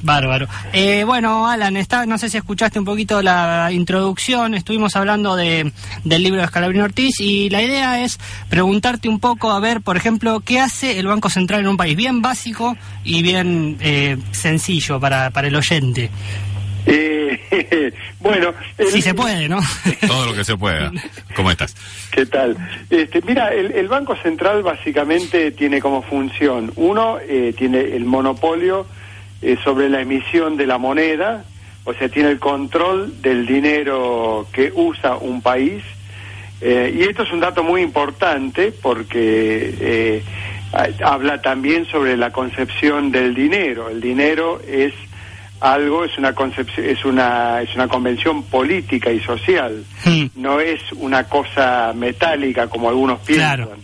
Bárbaro. 0.05 0.47
Eh, 0.71 1.03
bueno, 1.03 1.47
Alan, 1.47 1.75
está, 1.77 2.05
no 2.05 2.19
sé 2.19 2.29
si 2.29 2.37
escuchaste 2.37 2.77
un 2.77 2.85
poquito 2.85 3.23
la 3.23 3.69
introducción, 3.71 4.53
estuvimos 4.53 4.95
hablando 4.95 5.35
de, 5.35 5.71
del 6.03 6.21
libro 6.21 6.41
de 6.41 6.47
Scalabrini 6.47 6.83
Ortiz 6.83 7.19
y 7.19 7.49
la 7.49 7.63
idea 7.63 8.03
es 8.03 8.19
preguntarte 8.47 9.09
un 9.09 9.19
poco, 9.19 9.51
a 9.51 9.59
ver, 9.59 9.81
por 9.81 9.97
ejemplo, 9.97 10.41
¿qué 10.41 10.59
hace 10.59 10.99
el 10.99 11.07
Banco 11.07 11.29
Central 11.31 11.61
en 11.61 11.67
un 11.69 11.77
país? 11.77 11.97
Bien 11.97 12.21
básico 12.21 12.77
y 13.03 13.23
bien 13.23 13.77
eh, 13.79 14.17
sencillo 14.31 14.99
para, 14.99 15.31
para 15.31 15.47
el 15.47 15.55
oyente. 15.55 16.11
Eh, 16.85 17.14
bueno, 18.19 18.53
el- 18.77 18.87
Si 18.87 19.01
se 19.01 19.13
puede, 19.13 19.47
¿no? 19.49 19.59
Todo 20.07 20.25
lo 20.27 20.33
que 20.33 20.43
se 20.43 20.57
pueda. 20.57 20.91
¿Cómo 21.35 21.51
estás? 21.51 21.75
¿Qué 22.11 22.25
tal? 22.25 22.55
Este, 22.89 23.21
mira, 23.21 23.53
el, 23.53 23.71
el 23.71 23.87
Banco 23.87 24.15
Central 24.17 24.63
básicamente 24.63 25.51
tiene 25.51 25.81
como 25.81 26.01
función, 26.01 26.71
uno, 26.75 27.17
eh, 27.27 27.53
tiene 27.57 27.79
el 27.81 28.05
monopolio 28.05 28.85
eh, 29.41 29.57
sobre 29.63 29.89
la 29.89 30.01
emisión 30.01 30.57
de 30.57 30.65
la 30.67 30.77
moneda, 30.77 31.43
o 31.83 31.93
sea, 31.93 32.09
tiene 32.09 32.29
el 32.29 32.39
control 32.39 33.21
del 33.21 33.45
dinero 33.45 34.47
que 34.51 34.71
usa 34.73 35.17
un 35.17 35.41
país. 35.41 35.83
Eh, 36.61 36.95
y 36.97 37.01
esto 37.03 37.23
es 37.23 37.31
un 37.33 37.41
dato 37.41 37.63
muy 37.63 37.81
importante 37.81 38.71
porque 38.81 39.75
eh, 39.79 40.23
ha- 40.73 40.87
habla 41.13 41.41
también 41.41 41.85
sobre 41.85 42.15
la 42.17 42.31
concepción 42.31 43.11
del 43.11 43.35
dinero. 43.35 43.89
El 43.89 43.99
dinero 44.01 44.61
es 44.65 44.93
algo, 45.61 46.03
es 46.05 46.17
una 46.17 46.33
concepción, 46.33 46.85
es 46.85 47.03
una, 47.05 47.61
es 47.61 47.73
una 47.75 47.87
convención 47.87 48.43
política 48.43 49.11
y 49.11 49.19
social 49.21 49.83
Hmm. 50.05 50.27
no 50.35 50.59
es 50.59 50.79
una 50.93 51.23
cosa 51.23 51.91
metálica 51.95 52.67
como 52.67 52.89
algunos 52.89 53.19
piensan. 53.21 53.55
Claro. 53.55 53.77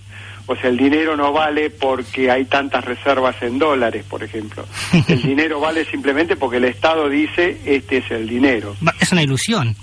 O 0.48 0.56
sea, 0.56 0.70
el 0.70 0.78
dinero 0.78 1.16
no 1.16 1.32
vale 1.32 1.70
porque 1.70 2.30
hay 2.30 2.46
tantas 2.46 2.84
reservas 2.84 3.36
en 3.42 3.58
dólares, 3.58 4.04
por 4.08 4.24
ejemplo. 4.24 4.66
El 5.08 5.22
dinero 5.22 5.60
vale 5.60 5.86
simplemente 5.86 6.36
porque 6.36 6.58
el 6.58 6.66
Estado 6.66 7.08
dice, 7.08 7.62
este 7.66 7.98
es 7.98 8.12
el 8.12 8.28
dinero. 8.28 8.76
Es 9.00 9.12
una 9.12 9.24
ilusión. 9.24 9.76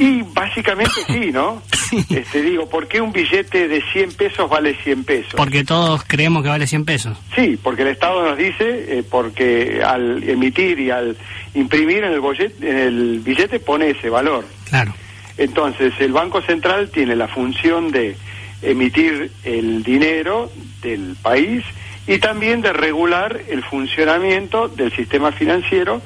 Y 0.00 0.22
básicamente 0.22 0.92
sí, 1.06 1.30
¿no? 1.32 1.62
Este, 2.08 2.40
digo, 2.42 2.68
¿por 2.68 2.86
qué 2.86 3.00
un 3.00 3.12
billete 3.12 3.66
de 3.66 3.82
100 3.92 4.12
pesos 4.12 4.48
vale 4.48 4.76
100 4.84 5.02
pesos? 5.04 5.34
Porque 5.36 5.64
todos 5.64 6.04
creemos 6.06 6.44
que 6.44 6.48
vale 6.48 6.66
100 6.68 6.84
pesos. 6.84 7.18
Sí, 7.34 7.58
porque 7.60 7.82
el 7.82 7.88
Estado 7.88 8.22
nos 8.24 8.38
dice, 8.38 8.98
eh, 8.98 9.02
porque 9.10 9.80
al 9.84 10.22
emitir 10.28 10.78
y 10.78 10.90
al 10.92 11.16
imprimir 11.54 12.04
en 12.04 12.12
el, 12.12 12.20
bollete- 12.20 12.54
en 12.62 12.76
el 12.78 13.20
billete 13.20 13.58
pone 13.58 13.90
ese 13.90 14.08
valor. 14.08 14.44
Claro. 14.68 14.94
Entonces, 15.36 15.92
el 15.98 16.12
Banco 16.12 16.40
Central 16.42 16.90
tiene 16.90 17.16
la 17.16 17.26
función 17.26 17.90
de 17.90 18.16
emitir 18.62 19.32
el 19.42 19.82
dinero 19.82 20.48
del 20.82 21.16
país 21.20 21.64
y 22.06 22.18
también 22.18 22.60
de 22.60 22.72
regular 22.72 23.40
el 23.48 23.64
funcionamiento 23.64 24.68
del 24.68 24.92
sistema 24.94 25.32
financiero 25.32 26.00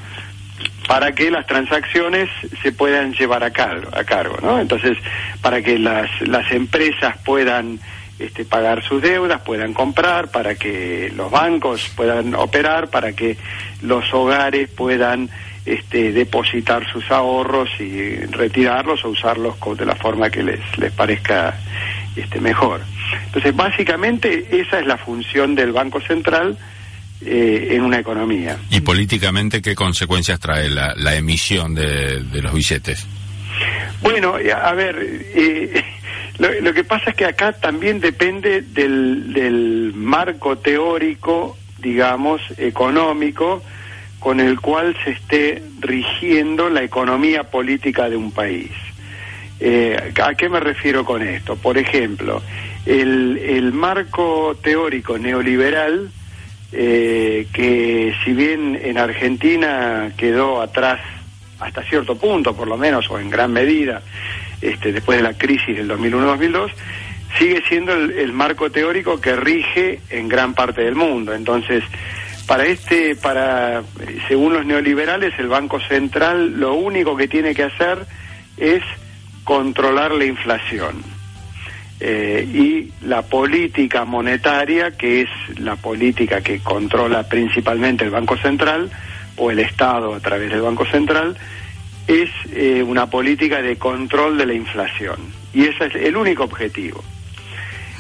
para 0.87 1.13
que 1.13 1.31
las 1.31 1.47
transacciones 1.47 2.29
se 2.63 2.73
puedan 2.73 3.13
llevar 3.13 3.43
a 3.43 3.51
cargo, 3.51 3.89
a 3.93 4.05
cargo 4.05 4.37
¿no? 4.43 4.61
Entonces, 4.61 4.99
para 5.41 5.63
que 5.63 5.79
las, 5.79 6.09
las 6.23 6.51
empresas 6.53 7.17
puedan 7.25 7.81
este, 8.19 8.45
pagar 8.45 8.83
sus 8.83 9.03
deudas, 9.03 9.41
puedan 9.43 9.73
comprar, 9.73 10.31
para 10.31 10.55
que 10.55 11.13
los 11.17 11.31
bancos 11.31 11.91
puedan 11.97 12.35
operar, 12.35 12.89
para 12.89 13.13
que 13.13 13.37
los 13.83 14.13
hogares 14.15 14.69
puedan 14.71 15.31
este, 15.67 16.13
depositar 16.13 16.87
sus 16.93 17.11
ahorros 17.11 17.71
y 17.81 18.17
retirarlos 18.27 19.05
o 19.05 19.09
usarlos 19.09 19.57
de 19.77 19.87
la 19.87 19.97
forma 19.97 20.31
que 20.31 20.43
les, 20.43 20.61
les 20.79 20.93
parezca 20.93 21.55
este, 22.15 22.41
mejor. 22.41 22.83
Entonces, 23.27 23.57
básicamente 23.57 24.61
esa 24.61 24.79
es 24.79 24.87
la 24.87 24.99
función 24.99 25.55
del 25.55 25.73
Banco 25.73 26.01
Central 26.01 26.57
eh, 27.21 27.69
en 27.71 27.83
una 27.83 27.99
economía. 27.99 28.59
¿Y 28.71 28.81
políticamente 28.81 29.63
qué 29.63 29.75
consecuencias 29.75 30.41
trae 30.41 30.69
la, 30.69 30.95
la 30.97 31.15
emisión 31.15 31.75
de, 31.75 32.23
de 32.23 32.43
los 32.43 32.53
billetes? 32.53 33.07
Bueno, 34.03 34.39
eh, 34.39 34.53
a 34.53 34.73
ver, 34.73 34.97
eh, 35.01 35.83
lo, 36.39 36.61
lo 36.61 36.75
que 36.75 36.85
pasa 36.85 37.11
es 37.11 37.17
que 37.17 37.25
acá 37.25 37.53
también 37.53 38.01
depende 38.01 38.63
del, 38.63 39.33
del 39.33 39.93
marco 39.95 40.59
teórico, 40.59 41.57
digamos, 41.79 42.41
económico, 42.59 43.63
con 44.19 44.41
el 44.41 44.59
cual 44.59 44.97
se 45.05 45.11
esté 45.11 45.63
rigiendo 45.81 46.71
la 46.71 46.83
economía 46.83 47.45
política 47.45 48.09
de 48.09 48.17
un 48.17 48.33
país. 48.33 48.71
Eh, 49.61 50.13
¿A 50.23 50.35
qué 50.35 50.49
me 50.49 50.61
refiero 50.61 51.05
con 51.05 51.23
esto? 51.23 51.57
Por 51.57 51.79
ejemplo, 51.79 52.43
el, 52.87 53.39
el 53.39 53.73
marco 53.73 54.57
teórico 54.63 55.19
neoliberal, 55.19 56.11
eh, 56.77 57.47
que 57.53 58.15
si 58.25 58.33
bien 58.33 58.79
en 58.83 58.99
Argentina 58.99 60.13
quedó 60.17 60.61
atrás 60.61 61.01
hasta 61.61 61.83
cierto 61.85 62.17
punto, 62.17 62.55
por 62.55 62.69
lo 62.69 62.77
menos, 62.77 63.09
o 63.11 63.19
en 63.19 63.31
gran 63.31 63.53
medida, 63.53 64.03
este, 64.61 64.93
después 64.93 65.19
de 65.19 65.23
la 65.23 65.35
crisis 65.35 65.77
del 65.77 65.89
2001-2002, 65.89 66.71
sigue 67.39 67.63
siendo 67.69 67.93
el, 67.93 68.11
el 68.13 68.33
marco 68.33 68.71
teórico 68.71 69.21
que 69.21 69.37
rige 69.37 70.01
en 70.11 70.29
gran 70.29 70.55
parte 70.55 70.83
del 70.83 70.95
mundo. 70.95 71.33
Entonces, 71.33 71.85
para 72.47 72.65
este, 72.65 73.17
para, 73.17 73.83
según 74.29 74.53
los 74.53 74.67
neoliberales, 74.67 75.33
el 75.39 75.49
Banco 75.49 75.81
Central 75.81 76.59
lo 76.59 76.75
único 76.75 77.17
que 77.17 77.29
tiene 77.29 77.55
que 77.55 77.65
hacer 77.65 78.07
es 78.57 78.83
controlar 79.45 80.13
la 80.13 80.25
inflación. 80.25 81.14
Eh, 82.07 82.47
y 82.53 83.07
la 83.07 83.23
política 83.23 84.05
monetaria, 84.05 84.91
que 84.91 85.23
es 85.23 85.29
la 85.59 85.77
política 85.77 86.43
que 86.43 86.59
controla 86.59 87.23
principalmente 87.23 88.05
el 88.05 88.11
Banco 88.11 88.37
Central 88.37 88.91
o 89.39 89.51
el 89.51 89.61
Estado 89.61 90.15
a 90.15 90.21
través 90.21 90.51
del 90.51 90.61
Banco 90.61 90.85
Central, 90.85 91.35
es 92.07 92.29
eh, 92.53 92.83
una 92.83 93.09
política 93.09 93.63
de 93.63 93.77
control 93.77 94.37
de 94.37 94.45
la 94.45 94.53
inflación. 94.53 95.17
Y 95.55 95.65
ese 95.65 95.87
es 95.87 95.95
el 95.95 96.15
único 96.15 96.45
objetivo. 96.45 97.03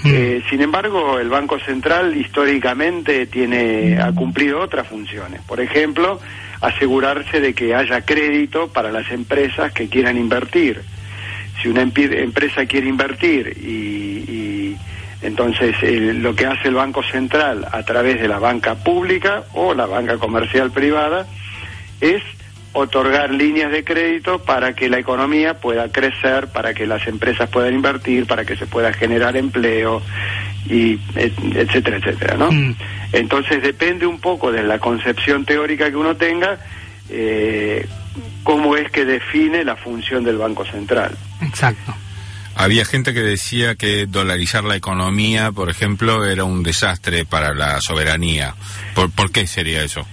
Eh, 0.04 0.42
sin 0.50 0.60
embargo, 0.60 1.18
el 1.18 1.30
Banco 1.30 1.58
Central 1.60 2.14
históricamente 2.14 3.24
tiene, 3.24 3.98
ha 3.98 4.12
cumplido 4.12 4.60
otras 4.60 4.86
funciones. 4.86 5.40
Por 5.46 5.60
ejemplo, 5.62 6.20
asegurarse 6.60 7.40
de 7.40 7.54
que 7.54 7.74
haya 7.74 8.02
crédito 8.02 8.68
para 8.68 8.92
las 8.92 9.10
empresas 9.10 9.72
que 9.72 9.88
quieran 9.88 10.18
invertir. 10.18 10.82
Si 11.64 11.70
una 11.70 11.81
empresa 11.81 12.66
quiere 12.66 12.88
invertir 12.88 13.57
y, 13.59 14.31
y 14.31 14.77
entonces 15.22 15.74
eh, 15.81 16.12
lo 16.12 16.37
que 16.37 16.44
hace 16.44 16.68
el 16.68 16.74
Banco 16.74 17.03
Central 17.03 17.66
a 17.72 17.83
través 17.85 18.20
de 18.20 18.29
la 18.29 18.38
banca 18.38 18.74
pública 18.74 19.44
o 19.55 19.72
la 19.72 19.87
banca 19.87 20.18
comercial 20.18 20.70
privada 20.72 21.27
es 22.03 22.22
otorgar 22.74 23.31
líneas 23.31 23.72
de 23.72 23.83
crédito 23.83 24.40
para 24.40 24.74
que 24.74 24.90
la 24.90 24.98
economía 24.98 25.55
pueda 25.55 25.90
crecer, 25.90 26.48
para 26.48 26.74
que 26.74 26.87
las 26.87 27.07
empresas 27.07 27.48
puedan 27.48 27.72
invertir, 27.72 28.27
para 28.27 28.44
que 28.44 28.57
se 28.57 28.66
pueda 28.66 28.92
generar 28.92 29.35
empleo 29.38 30.03
y 30.68 30.98
et- 31.16 31.33
etcétera, 31.55 31.96
etcétera, 31.96 32.37
¿no? 32.37 32.53
Mm. 32.53 32.74
Entonces 33.14 33.62
depende 33.62 34.07
un 34.07 34.20
poco 34.20 34.53
de 34.53 34.62
la 34.64 34.79
concepción 34.81 35.46
teórica 35.46 35.88
que 35.88 35.96
uno 35.96 36.14
tenga, 36.16 36.59
eh, 37.09 37.87
cómo 38.42 38.77
es 38.77 38.90
que 38.90 39.05
define 39.05 39.64
la 39.64 39.77
función 39.77 40.24
del 40.24 40.38
Banco 40.38 40.64
Central. 40.64 41.16
Exacto. 41.42 41.94
Había 42.57 42.85
gente 42.85 43.12
que 43.12 43.20
decía 43.20 43.74
que 43.74 44.07
dolarizar 44.07 44.62
la 44.62 44.77
economía, 44.77 45.50
por 45.50 45.70
ejemplo, 45.70 46.24
era 46.24 46.44
un 46.44 46.62
desastre 46.62 47.24
para 47.24 47.53
la 47.53 47.81
soberanía. 47.81 48.55
¿Por, 48.94 49.11
por 49.11 49.33
qué 49.33 49.46
sería 49.46 49.83
eso? 49.83 50.07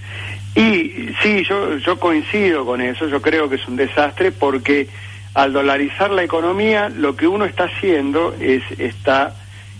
Y 0.54 1.14
sí, 1.22 1.44
yo, 1.48 1.78
yo 1.78 1.98
coincido 1.98 2.66
con 2.66 2.80
eso, 2.80 3.06
yo 3.08 3.22
creo 3.22 3.48
que 3.48 3.56
es 3.56 3.66
un 3.68 3.76
desastre 3.76 4.32
porque 4.32 4.88
al 5.34 5.52
dolarizar 5.52 6.10
la 6.10 6.24
economía 6.24 6.90
lo 6.90 7.16
que 7.16 7.26
uno 7.26 7.46
está 7.46 7.64
haciendo 7.64 8.34
es, 8.38 8.62
está 8.78 9.34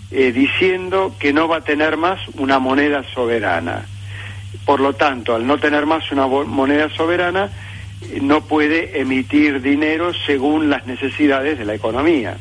eh, 0.09 0.31
diciendo 0.31 1.15
que 1.19 1.31
no 1.31 1.47
va 1.47 1.57
a 1.57 1.61
tener 1.61 1.97
más 1.97 2.19
una 2.35 2.59
moneda 2.59 3.03
soberana. 3.13 3.85
Por 4.65 4.79
lo 4.79 4.93
tanto, 4.93 5.35
al 5.35 5.45
no 5.45 5.57
tener 5.59 5.85
más 5.85 6.11
una 6.11 6.25
moneda 6.25 6.89
soberana, 6.89 7.49
no 8.21 8.41
puede 8.41 8.99
emitir 8.99 9.61
dinero 9.61 10.11
según 10.25 10.69
las 10.69 10.85
necesidades 10.85 11.57
de 11.57 11.65
la 11.65 11.73
economía. 11.73 12.37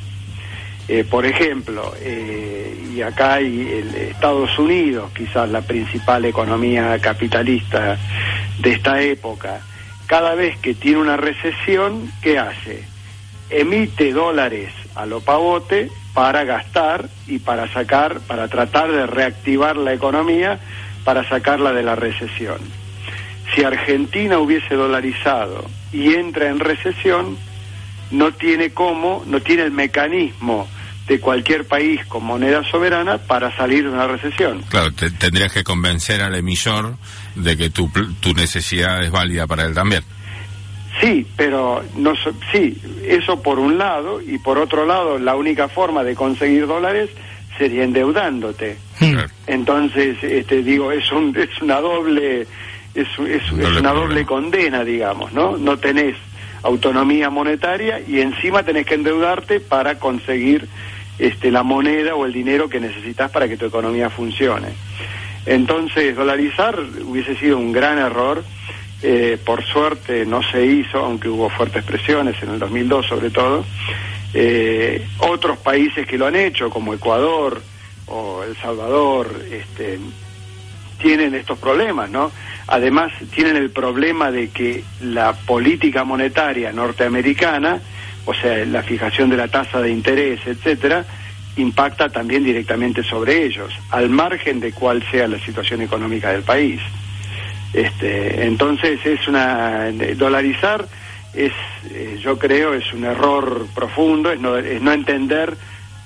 Eh, 0.89 1.05
por 1.09 1.25
ejemplo, 1.25 1.95
eh, 2.01 2.91
y 2.95 3.01
acá 3.03 3.35
hay 3.35 3.47
el 3.47 3.95
Estados 3.95 4.59
Unidos, 4.59 5.11
quizás 5.17 5.49
la 5.49 5.63
principal 5.63 6.25
economía 6.25 6.99
capitalista 6.99 7.97
de 8.59 8.73
esta 8.73 9.01
época, 9.01 9.61
cada 10.07 10.35
vez 10.35 10.59
que 10.59 10.75
tiene 10.75 10.99
una 10.99 11.17
recesión, 11.17 12.11
¿qué 12.21 12.39
hace? 12.39 12.85
Emite 13.49 14.13
dólares 14.13 14.73
a 14.95 15.07
lo 15.07 15.21
pavote 15.21 15.89
para 16.13 16.45
gastar 16.45 17.09
y 17.27 17.39
para 17.39 17.73
sacar, 17.73 18.21
para 18.21 18.49
tratar 18.49 18.91
de 18.91 19.07
reactivar 19.07 19.77
la 19.77 19.95
economía, 19.95 20.59
para 21.05 21.27
sacarla 21.29 21.73
de 21.73 21.83
la 21.83 21.97
recesión. 21.97 22.59
Si 23.55 23.65
Argentina 23.65 24.39
hubiese 24.39 24.75
dolarizado 24.75 25.65
y 25.93 26.15
entra 26.15 26.49
en 26.49 26.59
recesión, 26.61 27.37
no 28.11 28.33
tiene 28.33 28.71
cómo, 28.71 29.23
no 29.27 29.41
tiene 29.41 29.63
el 29.65 29.73
mecanismo 29.73 30.69
de 31.09 31.19
cualquier 31.21 31.67
país 31.67 32.01
con 32.07 32.25
moneda 32.25 32.63
soberana 32.71 33.19
para 33.19 33.55
salir 33.57 33.83
de 33.85 33.91
una 33.91 34.07
recesión. 34.07 34.63
Claro, 34.69 34.93
te- 34.93 35.11
tendrías 35.11 35.53
que 35.53 35.65
convencer 35.65 36.23
al 36.23 36.35
emisor 36.35 36.95
de 37.35 37.57
que 37.57 37.71
tu, 37.71 37.91
tu 38.21 38.33
necesidad 38.35 39.03
es 39.03 39.11
válida 39.11 39.47
para 39.47 39.65
él 39.65 39.75
también. 39.75 40.03
Sí, 41.01 41.27
pero 41.37 41.83
no 41.97 42.13
sí, 42.53 42.81
eso 43.03 43.43
por 43.43 43.59
un 43.59 43.79
lado 43.79 44.21
y 44.21 44.39
por 44.39 44.59
otro 44.59 44.87
lado 44.87 45.19
la 45.19 45.35
única 45.35 45.69
forma 45.69 46.05
de 46.05 46.15
conseguir 46.15 46.67
dólares 46.67 47.11
sería 47.59 47.83
endeudándote. 47.85 48.77
Claro. 48.99 49.29
Entonces, 49.47 50.17
este 50.23 50.63
digo, 50.63 50.93
es 50.93 51.11
un 51.11 51.37
es 51.37 51.61
una 51.61 51.81
doble 51.81 52.47
es, 52.95 53.09
es- 53.19 53.53
es 53.59 53.77
una 53.79 53.93
doble 53.93 54.25
condena, 54.27 54.85
digamos, 54.85 55.33
¿no? 55.33 55.57
No 55.57 55.79
tenés 55.79 56.17
autonomía 56.63 57.29
monetaria 57.31 58.01
y 58.07 58.21
encima 58.21 58.63
tenés 58.63 58.87
que 58.87 58.95
endeudarte 58.95 59.61
para 59.61 59.99
conseguir 59.99 60.67
este 61.19 61.51
la 61.51 61.63
moneda 61.63 62.15
o 62.15 62.25
el 62.25 62.33
dinero 62.33 62.69
que 62.69 62.81
necesitas 62.81 63.31
para 63.31 63.49
que 63.49 63.57
tu 63.57 63.67
economía 63.67 64.11
funcione. 64.11 64.69
Entonces, 65.47 66.15
dolarizar 66.15 66.79
hubiese 67.05 67.37
sido 67.37 67.59
un 67.59 67.73
gran 67.73 67.99
error. 67.99 68.45
Eh, 69.05 69.37
por 69.45 69.65
suerte 69.65 70.25
no 70.25 70.43
se 70.45 70.65
hizo, 70.65 70.99
aunque 70.99 71.29
hubo 71.29 71.51
fuertes 71.51 71.83
presiones 71.83 72.41
en 72.41 72.51
el 72.51 72.59
2002 72.61 73.05
sobre 73.07 73.31
todo. 73.31 73.65
Eh, 74.33 75.05
otros 75.19 75.59
países 75.59 76.07
que 76.07 76.17
lo 76.17 76.27
han 76.29 76.37
hecho, 76.37 76.71
como 76.71 76.95
Ecuador 76.95 77.61
o 78.07 78.45
El 78.45 78.57
Salvador, 78.59 79.35
este, 79.51 79.99
tienen 81.03 81.35
estos 81.35 81.59
problemas, 81.59 82.11
¿no? 82.11 82.31
Además, 82.69 83.13
tienen 83.35 83.57
el 83.57 83.71
problema 83.71 84.31
de 84.31 84.49
que 84.49 84.83
la 85.03 85.33
política 85.33 86.05
monetaria 86.05 86.73
norteamericana, 86.73 87.81
o 88.25 88.33
sea, 88.33 88.65
la 88.65 88.83
fijación 88.83 89.29
de 89.29 89.37
la 89.37 89.49
tasa 89.49 89.81
de 89.81 89.91
interés, 89.91 90.41
etcétera, 90.47 91.05
impacta 91.57 92.09
también 92.09 92.45
directamente 92.45 93.03
sobre 93.03 93.45
ellos, 93.45 93.75
al 93.91 94.09
margen 94.09 94.61
de 94.61 94.73
cuál 94.73 95.03
sea 95.11 95.29
la 95.29 95.39
situación 95.41 95.83
económica 95.83 96.33
del 96.33 96.43
país. 96.43 96.81
Este, 97.75 98.45
entonces 98.45 99.05
es 99.05 99.27
una 99.29 99.91
dolarizar 100.17 100.87
es 101.35 101.53
eh, 101.91 102.19
yo 102.23 102.39
creo 102.39 102.75
es 102.75 102.93
un 102.93 103.05
error 103.05 103.67
profundo, 103.75 104.31
es 104.31 104.41
no, 104.41 104.57
es 104.57 104.81
no 104.83 104.93
entender 104.93 105.57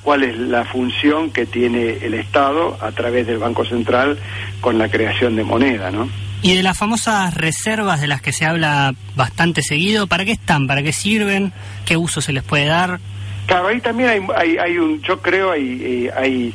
cuál 0.06 0.22
es 0.22 0.38
la 0.38 0.64
función 0.64 1.32
que 1.32 1.46
tiene 1.46 1.98
el 2.00 2.14
Estado 2.14 2.78
a 2.80 2.92
través 2.92 3.26
del 3.26 3.38
Banco 3.38 3.64
Central 3.64 4.16
con 4.60 4.78
la 4.78 4.88
creación 4.88 5.34
de 5.34 5.42
moneda, 5.42 5.90
¿no? 5.90 6.08
Y 6.42 6.54
de 6.54 6.62
las 6.62 6.78
famosas 6.78 7.34
reservas 7.34 8.00
de 8.00 8.06
las 8.06 8.22
que 8.22 8.32
se 8.32 8.44
habla 8.44 8.94
bastante 9.16 9.62
seguido, 9.62 10.06
¿para 10.06 10.24
qué 10.24 10.30
están? 10.30 10.68
¿Para 10.68 10.84
qué 10.84 10.92
sirven? 10.92 11.52
¿Qué 11.84 11.96
uso 11.96 12.20
se 12.20 12.32
les 12.32 12.44
puede 12.44 12.66
dar? 12.66 13.00
Claro, 13.46 13.66
ahí 13.66 13.80
también 13.80 14.08
hay, 14.08 14.20
hay, 14.36 14.58
hay 14.58 14.78
un, 14.78 15.02
yo 15.02 15.20
creo 15.20 15.50
hay, 15.50 15.80
eh, 15.82 16.10
hay 16.16 16.54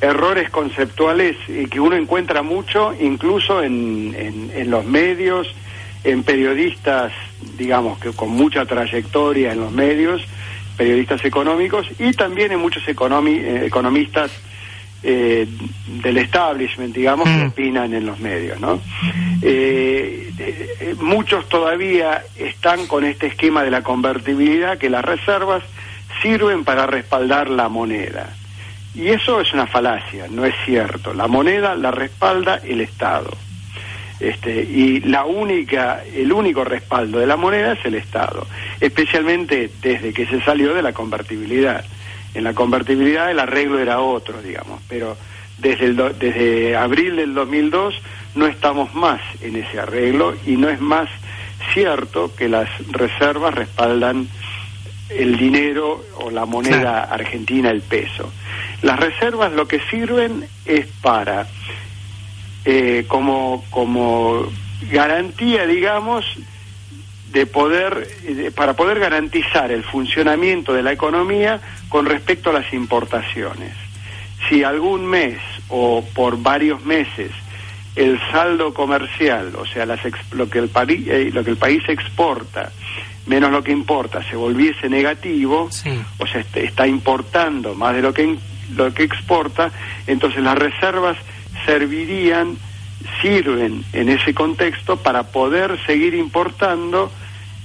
errores 0.00 0.50
conceptuales 0.50 1.36
eh, 1.46 1.68
que 1.70 1.78
uno 1.78 1.94
encuentra 1.94 2.42
mucho, 2.42 2.92
incluso 3.00 3.62
en, 3.62 4.12
en, 4.18 4.50
en 4.56 4.70
los 4.72 4.84
medios, 4.84 5.46
en 6.02 6.24
periodistas, 6.24 7.12
digamos, 7.56 8.00
que 8.00 8.10
con 8.10 8.30
mucha 8.30 8.66
trayectoria 8.66 9.52
en 9.52 9.60
los 9.60 9.70
medios, 9.70 10.20
periodistas 10.78 11.22
económicos, 11.24 11.86
y 11.98 12.12
también 12.12 12.52
en 12.52 12.60
muchos 12.60 12.84
economi- 12.86 13.42
eh, 13.42 13.66
economistas 13.66 14.30
eh, 15.02 15.46
del 16.02 16.18
establishment, 16.18 16.94
digamos, 16.94 17.28
que 17.28 17.46
opinan 17.46 17.92
en 17.94 18.06
los 18.06 18.18
medios, 18.18 18.58
¿no? 18.60 18.80
Eh, 19.42 20.30
eh, 20.38 20.76
eh, 20.80 20.94
muchos 21.00 21.48
todavía 21.48 22.22
están 22.36 22.86
con 22.86 23.04
este 23.04 23.26
esquema 23.26 23.62
de 23.62 23.70
la 23.70 23.82
convertibilidad, 23.82 24.78
que 24.78 24.88
las 24.90 25.04
reservas 25.04 25.62
sirven 26.22 26.64
para 26.64 26.86
respaldar 26.86 27.48
la 27.50 27.68
moneda. 27.68 28.34
Y 28.94 29.08
eso 29.08 29.40
es 29.40 29.52
una 29.52 29.66
falacia, 29.66 30.26
no 30.28 30.44
es 30.44 30.54
cierto. 30.64 31.14
La 31.14 31.28
moneda 31.28 31.76
la 31.76 31.92
respalda 31.92 32.56
el 32.64 32.80
Estado. 32.80 33.30
Este, 34.20 34.62
y 34.62 35.00
la 35.00 35.24
única, 35.24 36.02
el 36.12 36.32
único 36.32 36.64
respaldo 36.64 37.18
de 37.20 37.26
la 37.26 37.36
moneda 37.36 37.72
es 37.74 37.84
el 37.84 37.94
Estado, 37.94 38.46
especialmente 38.80 39.70
desde 39.80 40.12
que 40.12 40.26
se 40.26 40.40
salió 40.42 40.74
de 40.74 40.82
la 40.82 40.92
convertibilidad. 40.92 41.84
En 42.34 42.44
la 42.44 42.52
convertibilidad 42.52 43.30
el 43.30 43.38
arreglo 43.38 43.78
era 43.78 44.00
otro, 44.00 44.42
digamos, 44.42 44.80
pero 44.88 45.16
desde, 45.58 45.86
el 45.86 45.96
do- 45.96 46.10
desde 46.10 46.76
abril 46.76 47.16
del 47.16 47.32
2002 47.34 47.94
no 48.34 48.46
estamos 48.46 48.94
más 48.94 49.20
en 49.40 49.56
ese 49.56 49.78
arreglo 49.80 50.34
y 50.46 50.56
no 50.56 50.68
es 50.68 50.80
más 50.80 51.08
cierto 51.72 52.34
que 52.36 52.48
las 52.48 52.68
reservas 52.90 53.54
respaldan 53.54 54.28
el 55.10 55.36
dinero 55.38 56.04
o 56.16 56.30
la 56.30 56.44
moneda 56.44 57.04
argentina, 57.04 57.70
el 57.70 57.80
peso. 57.82 58.30
Las 58.82 59.00
reservas 59.00 59.52
lo 59.52 59.66
que 59.66 59.80
sirven 59.90 60.44
es 60.66 60.86
para, 61.02 61.46
eh, 62.64 63.04
como, 63.08 63.64
como 63.70 64.46
garantía, 64.90 65.66
digamos, 65.66 66.24
de 67.32 67.46
poder, 67.46 68.08
eh, 68.24 68.34
de- 68.34 68.50
para 68.50 68.74
poder 68.74 68.98
garantizar 68.98 69.70
el 69.70 69.82
funcionamiento 69.84 70.72
de 70.72 70.82
la 70.82 70.92
economía 70.92 71.60
con 71.88 72.06
respecto 72.06 72.50
a 72.50 72.54
las 72.54 72.72
importaciones. 72.72 73.72
Si 74.48 74.62
algún 74.64 75.04
mes 75.06 75.38
o 75.68 76.04
por 76.14 76.40
varios 76.42 76.84
meses 76.84 77.30
el 77.96 78.18
saldo 78.30 78.72
comercial, 78.72 79.52
o 79.56 79.66
sea, 79.66 79.84
las 79.84 80.00
lo, 80.32 80.48
que 80.48 80.58
el 80.60 80.70
eh, 81.08 81.30
lo 81.32 81.42
que 81.44 81.50
el 81.50 81.56
país 81.56 81.82
exporta 81.88 82.70
menos 83.26 83.50
lo 83.50 83.62
que 83.62 83.72
importa, 83.72 84.22
se 84.30 84.36
volviese 84.36 84.88
negativo, 84.88 85.68
o 86.18 86.26
sea, 86.26 86.40
est- 86.40 86.56
está 86.56 86.86
importando 86.86 87.74
más 87.74 87.94
de 87.94 88.00
lo 88.00 88.14
que, 88.14 88.38
lo 88.74 88.94
que 88.94 89.02
exporta, 89.02 89.70
entonces 90.06 90.42
las 90.42 90.56
reservas 90.56 91.18
servirían, 91.68 92.56
sirven 93.20 93.84
en 93.92 94.08
ese 94.08 94.32
contexto 94.32 94.96
para 94.96 95.24
poder 95.24 95.78
seguir 95.84 96.14
importando 96.14 97.12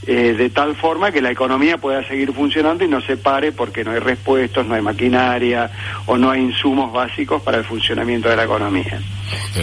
eh, 0.05 0.33
de 0.33 0.49
tal 0.49 0.75
forma 0.75 1.13
que 1.13 1.21
la 1.21 1.31
economía 1.31 1.77
pueda 1.77 2.05
seguir 2.05 2.33
funcionando 2.33 2.83
y 2.83 2.89
no 2.89 2.99
se 2.99 3.15
pare 3.15 3.53
porque 3.53 3.85
no 3.85 3.91
hay 3.91 3.99
repuestos, 3.99 4.67
no 4.67 4.75
hay 4.75 4.81
maquinaria 4.81 5.71
o 6.05 6.17
no 6.17 6.29
hay 6.29 6.41
insumos 6.41 6.91
básicos 6.91 7.41
para 7.41 7.59
el 7.59 7.63
funcionamiento 7.63 8.27
de 8.27 8.35
la 8.35 8.43
economía. 8.43 8.99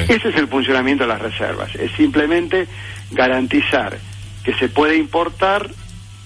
Ese 0.08 0.30
es 0.30 0.36
el 0.36 0.48
funcionamiento 0.48 1.04
de 1.04 1.08
las 1.08 1.20
reservas, 1.20 1.74
es 1.74 1.92
simplemente 1.92 2.66
garantizar 3.10 3.98
que 4.42 4.54
se 4.54 4.70
puede 4.70 4.96
importar 4.96 5.68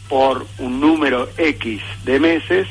por 0.08 0.46
un 0.58 0.80
número 0.80 1.28
X 1.36 1.82
de 2.04 2.20
meses, 2.20 2.68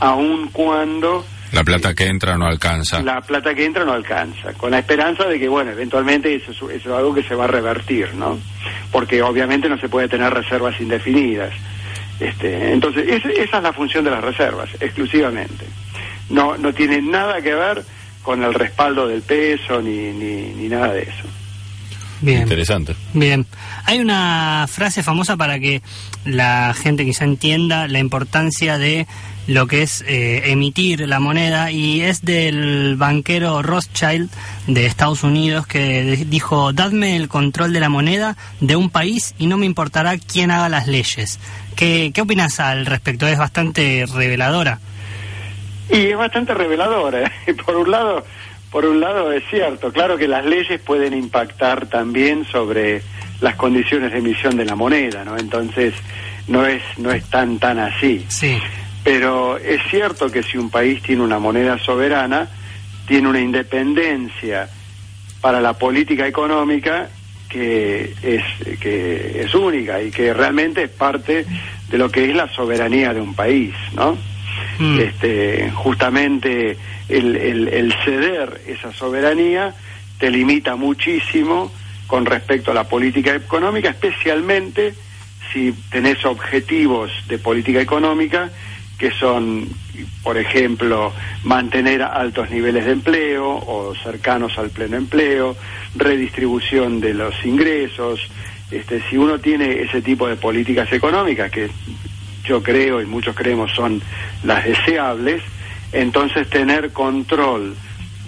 aun 0.00 0.48
cuando 0.48 1.26
La 1.52 1.64
plata 1.64 1.94
que 1.94 2.06
entra 2.06 2.36
no 2.36 2.46
alcanza. 2.46 3.00
la 3.02 3.20
plata 3.20 3.54
que 3.54 3.64
entra 3.64 3.84
no 3.84 3.92
alcanza, 3.92 4.52
con 4.54 4.70
la 4.70 4.80
esperanza 4.80 5.24
de 5.24 5.38
que, 5.38 5.48
bueno, 5.48 5.70
eventualmente 5.70 6.34
eso, 6.34 6.50
es- 6.52 6.80
eso 6.80 6.90
es 6.90 6.96
algo 6.98 7.14
que 7.14 7.22
se 7.22 7.34
va 7.34 7.44
a 7.44 7.48
revertir, 7.48 8.14
¿no? 8.14 8.38
Porque 8.92 9.22
obviamente 9.22 9.68
no 9.68 9.78
se 9.78 9.88
puede 9.88 10.08
tener 10.08 10.32
reservas 10.32 10.78
indefinidas. 10.80 11.52
Este, 12.20 12.72
entonces, 12.72 13.04
ese- 13.08 13.42
esa 13.42 13.56
es 13.58 13.62
la 13.62 13.72
función 13.72 14.04
de 14.04 14.10
las 14.10 14.22
reservas, 14.22 14.68
exclusivamente. 14.80 15.64
No, 16.30 16.56
no 16.58 16.72
tiene 16.74 17.00
nada 17.00 17.40
que 17.40 17.54
ver 17.54 17.82
con 18.22 18.42
el 18.42 18.52
respaldo 18.52 19.06
del 19.08 19.22
peso 19.22 19.80
ni, 19.80 20.12
ni, 20.12 20.52
ni 20.54 20.68
nada 20.68 20.92
de 20.92 21.02
eso. 21.02 21.24
Bien. 22.20 22.42
Interesante. 22.42 22.94
Bien, 23.14 23.46
hay 23.84 24.00
una 24.00 24.66
frase 24.68 25.04
famosa 25.04 25.36
para 25.36 25.60
que 25.60 25.80
la 26.24 26.74
gente 26.74 27.04
quizá 27.04 27.24
entienda 27.24 27.86
la 27.86 28.00
importancia 28.00 28.76
de 28.76 29.06
lo 29.48 29.66
que 29.66 29.82
es 29.82 30.04
eh, 30.06 30.52
emitir 30.52 31.08
la 31.08 31.20
moneda 31.20 31.70
y 31.70 32.02
es 32.02 32.22
del 32.22 32.96
banquero 32.96 33.62
Rothschild 33.62 34.30
de 34.66 34.84
Estados 34.84 35.24
Unidos 35.24 35.66
que 35.66 36.02
dijo, 36.28 36.74
dadme 36.74 37.16
el 37.16 37.28
control 37.28 37.72
de 37.72 37.80
la 37.80 37.88
moneda 37.88 38.36
de 38.60 38.76
un 38.76 38.90
país 38.90 39.34
y 39.38 39.46
no 39.46 39.56
me 39.56 39.64
importará 39.64 40.18
quién 40.18 40.50
haga 40.50 40.68
las 40.68 40.86
leyes. 40.86 41.40
¿Qué, 41.74 42.12
qué 42.14 42.20
opinas 42.20 42.60
al 42.60 42.84
respecto? 42.84 43.26
Es 43.26 43.38
bastante 43.38 44.04
reveladora. 44.14 44.80
Y 45.90 46.08
es 46.08 46.16
bastante 46.16 46.52
reveladora. 46.52 47.32
¿eh? 47.46 47.54
Por 47.64 47.76
un 47.76 47.90
lado, 47.90 48.26
por 48.70 48.84
un 48.84 49.00
lado 49.00 49.32
es 49.32 49.44
cierto, 49.48 49.90
claro 49.90 50.18
que 50.18 50.28
las 50.28 50.44
leyes 50.44 50.78
pueden 50.82 51.14
impactar 51.14 51.86
también 51.86 52.44
sobre 52.44 53.00
las 53.40 53.54
condiciones 53.54 54.12
de 54.12 54.18
emisión 54.18 54.58
de 54.58 54.66
la 54.66 54.76
moneda, 54.76 55.24
¿no? 55.24 55.38
Entonces 55.38 55.94
no 56.48 56.66
es 56.66 56.82
no 56.98 57.10
es 57.10 57.24
tan 57.30 57.58
tan 57.58 57.78
así. 57.78 58.26
Sí. 58.28 58.58
Pero 59.08 59.56
es 59.56 59.80
cierto 59.90 60.30
que 60.30 60.42
si 60.42 60.58
un 60.58 60.68
país 60.70 61.02
tiene 61.02 61.22
una 61.22 61.38
moneda 61.38 61.78
soberana, 61.78 62.48
tiene 63.06 63.26
una 63.28 63.40
independencia 63.40 64.68
para 65.40 65.60
la 65.60 65.72
política 65.72 66.26
económica 66.26 67.08
que 67.48 68.12
es 68.22 68.42
que 68.78 69.40
es 69.42 69.54
única 69.54 70.02
y 70.02 70.10
que 70.10 70.34
realmente 70.34 70.82
es 70.82 70.90
parte 70.90 71.46
de 71.88 71.96
lo 71.98 72.10
que 72.10 72.28
es 72.28 72.36
la 72.36 72.48
soberanía 72.52 73.14
de 73.14 73.22
un 73.22 73.34
país, 73.34 73.72
¿no? 73.94 74.18
Este, 75.00 75.70
justamente 75.74 76.76
el, 77.08 77.34
el- 77.36 77.68
el 77.68 77.94
ceder 78.04 78.60
esa 78.66 78.92
soberanía 78.92 79.74
te 80.18 80.30
limita 80.30 80.76
muchísimo 80.76 81.72
con 82.06 82.26
respecto 82.26 82.72
a 82.72 82.74
la 82.74 82.84
política 82.84 83.34
económica, 83.34 83.88
especialmente 83.90 84.92
si 85.52 85.72
tenés 85.90 86.24
objetivos 86.26 87.10
de 87.28 87.38
política 87.38 87.80
económica 87.80 88.50
que 88.98 89.12
son, 89.12 89.68
por 90.24 90.36
ejemplo, 90.36 91.12
mantener 91.44 92.02
altos 92.02 92.50
niveles 92.50 92.84
de 92.84 92.92
empleo 92.92 93.48
o 93.48 93.94
cercanos 93.94 94.58
al 94.58 94.70
pleno 94.70 94.96
empleo, 94.96 95.56
redistribución 95.94 97.00
de 97.00 97.14
los 97.14 97.34
ingresos. 97.44 98.20
Este, 98.70 99.00
si 99.08 99.16
uno 99.16 99.38
tiene 99.38 99.82
ese 99.82 100.02
tipo 100.02 100.26
de 100.26 100.36
políticas 100.36 100.92
económicas, 100.92 101.50
que 101.50 101.70
yo 102.44 102.60
creo 102.60 103.00
y 103.00 103.06
muchos 103.06 103.36
creemos 103.36 103.70
son 103.72 104.02
las 104.42 104.64
deseables, 104.64 105.42
entonces 105.92 106.50
tener 106.50 106.92
control 106.92 107.76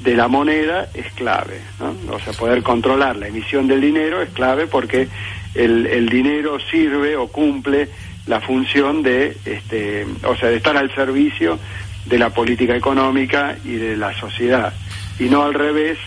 de 0.04 0.14
la 0.14 0.28
moneda 0.28 0.88
es 0.94 1.12
clave. 1.14 1.60
O 2.08 2.18
sea, 2.20 2.32
poder 2.32 2.62
controlar 2.62 3.16
la 3.16 3.26
emisión 3.26 3.66
del 3.66 3.80
dinero 3.80 4.22
es 4.22 4.30
clave 4.30 4.66
porque 4.66 5.08
el, 5.54 5.86
el 5.86 6.08
dinero 6.08 6.58
sirve 6.70 7.16
o 7.16 7.26
cumple 7.28 7.88
la 8.30 8.40
función 8.40 9.02
de, 9.02 9.36
este, 9.44 10.06
o 10.22 10.36
sea, 10.36 10.50
de 10.50 10.58
estar 10.58 10.76
al 10.76 10.94
servicio 10.94 11.58
de 12.06 12.16
la 12.16 12.30
política 12.30 12.76
económica 12.76 13.56
y 13.64 13.72
de 13.72 13.96
la 13.96 14.14
sociedad, 14.14 14.72
y 15.18 15.24
no 15.24 15.42
al 15.42 15.52
revés, 15.52 15.98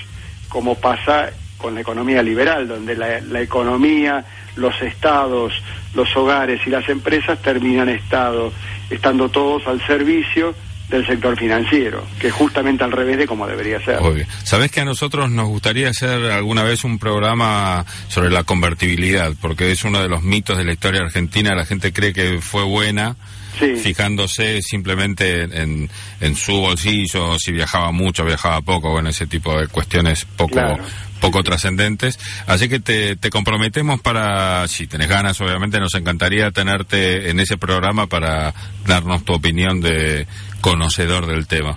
como 0.47 0.75
pasa 0.75 1.31
con 1.57 1.75
la 1.75 1.81
economía 1.81 2.23
liberal, 2.23 2.65
donde 2.65 2.95
la, 2.95 3.19
la 3.19 3.41
economía, 3.41 4.23
los 4.55 4.81
estados, 4.81 5.51
los 5.93 6.15
hogares 6.15 6.65
y 6.65 6.69
las 6.69 6.87
empresas 6.87 7.41
terminan 7.41 7.89
estado, 7.89 8.53
estando 8.89 9.27
todos 9.27 9.67
al 9.67 9.85
servicio 9.85 10.55
del 10.89 11.05
sector 11.07 11.37
financiero, 11.37 12.05
que 12.19 12.27
es 12.27 12.33
justamente 12.33 12.83
al 12.83 12.91
revés 12.91 13.17
de 13.17 13.25
como 13.25 13.47
debería 13.47 13.79
ser. 13.83 13.97
Obvio. 13.99 14.25
Sabés 14.43 14.69
que 14.71 14.81
a 14.81 14.85
nosotros 14.85 15.31
nos 15.31 15.47
gustaría 15.47 15.89
hacer 15.89 16.31
alguna 16.31 16.63
vez 16.63 16.83
un 16.83 16.99
programa 16.99 17.85
sobre 18.09 18.29
la 18.29 18.43
convertibilidad, 18.43 19.31
porque 19.41 19.71
es 19.71 19.83
uno 19.85 20.01
de 20.01 20.09
los 20.09 20.21
mitos 20.23 20.57
de 20.57 20.65
la 20.65 20.73
historia 20.73 21.01
argentina. 21.01 21.55
La 21.55 21.65
gente 21.65 21.91
cree 21.93 22.13
que 22.13 22.39
fue 22.41 22.63
buena. 22.63 23.15
Sí. 23.59 23.75
fijándose 23.75 24.63
simplemente 24.63 25.43
en, 25.43 25.87
en 26.21 26.35
su 26.35 26.53
bolsillo, 26.53 27.37
si 27.37 27.51
viajaba 27.51 27.91
mucho, 27.91 28.25
viajaba 28.25 28.61
poco, 28.61 28.89
bueno, 28.89 29.09
ese 29.09 29.27
tipo 29.27 29.55
de 29.55 29.67
cuestiones 29.67 30.25
poco, 30.25 30.53
Claro. 30.53 30.83
poco 31.19 31.43
trascendentes. 31.43 32.17
Así 32.47 32.67
que 32.67 32.79
te, 32.79 33.15
te 33.15 33.29
comprometemos 33.29 34.01
para, 34.01 34.67
si 34.67 34.87
tenés 34.87 35.07
ganas, 35.07 35.39
obviamente, 35.39 35.79
nos 35.79 35.93
encantaría 35.93 36.49
tenerte 36.49 37.29
en 37.29 37.39
ese 37.39 37.55
programa 37.57 38.07
para 38.07 38.55
darnos 38.87 39.23
tu 39.23 39.33
opinión 39.33 39.81
de 39.81 40.25
conocedor 40.63 41.27
del 41.27 41.45
tema. 41.45 41.75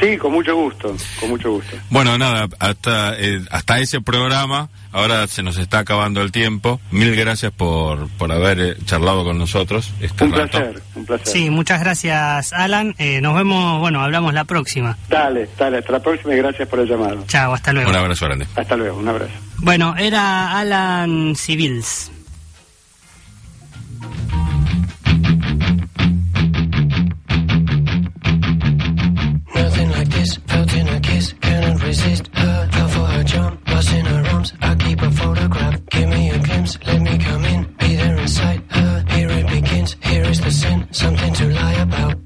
Sí, 0.00 0.18
con 0.18 0.32
mucho 0.32 0.56
gusto, 0.56 0.92
con 1.20 1.30
mucho 1.30 1.52
gusto. 1.52 1.76
Bueno, 1.88 2.18
nada, 2.18 2.48
hasta, 2.58 3.14
eh, 3.16 3.40
hasta 3.52 3.78
ese 3.78 4.00
programa, 4.00 4.68
ahora 4.90 5.24
se 5.28 5.44
nos 5.44 5.56
está 5.56 5.78
acabando 5.78 6.20
el 6.20 6.32
tiempo. 6.32 6.80
Mil 6.90 7.14
gracias 7.14 7.52
por, 7.52 8.08
por 8.18 8.32
haber 8.32 8.58
eh, 8.60 8.76
charlado 8.86 9.22
con 9.22 9.38
nosotros. 9.38 9.92
Este 10.00 10.24
Un 10.24 10.32
rato. 10.32 10.50
placer, 10.58 10.82
un 10.96 11.06
placer. 11.06 11.26
Sí, 11.28 11.48
muchas 11.48 11.78
gracias, 11.78 12.52
Alan. 12.52 12.96
Eh, 12.98 13.20
nos 13.20 13.36
vemos, 13.36 13.78
bueno, 13.78 14.00
hablamos 14.02 14.34
la 14.34 14.42
próxima. 14.44 14.98
Dale, 15.08 15.48
dale, 15.56 15.78
hasta 15.78 15.92
la 15.92 16.00
próxima 16.00 16.34
y 16.34 16.38
gracias 16.38 16.68
por 16.68 16.80
el 16.80 16.88
llamado. 16.88 17.24
Chao, 17.28 17.54
hasta 17.54 17.72
luego. 17.72 17.88
Un 17.90 17.96
abrazo 17.96 18.24
grande. 18.26 18.48
Hasta 18.56 18.76
luego, 18.76 18.98
un 18.98 19.08
abrazo. 19.08 19.32
Bueno, 19.58 19.94
era 19.96 20.58
Alan 20.58 21.36
Civils. 21.36 22.10
Something 40.94 41.34
to 41.34 41.46
lie 41.50 41.74
about. 41.82 42.23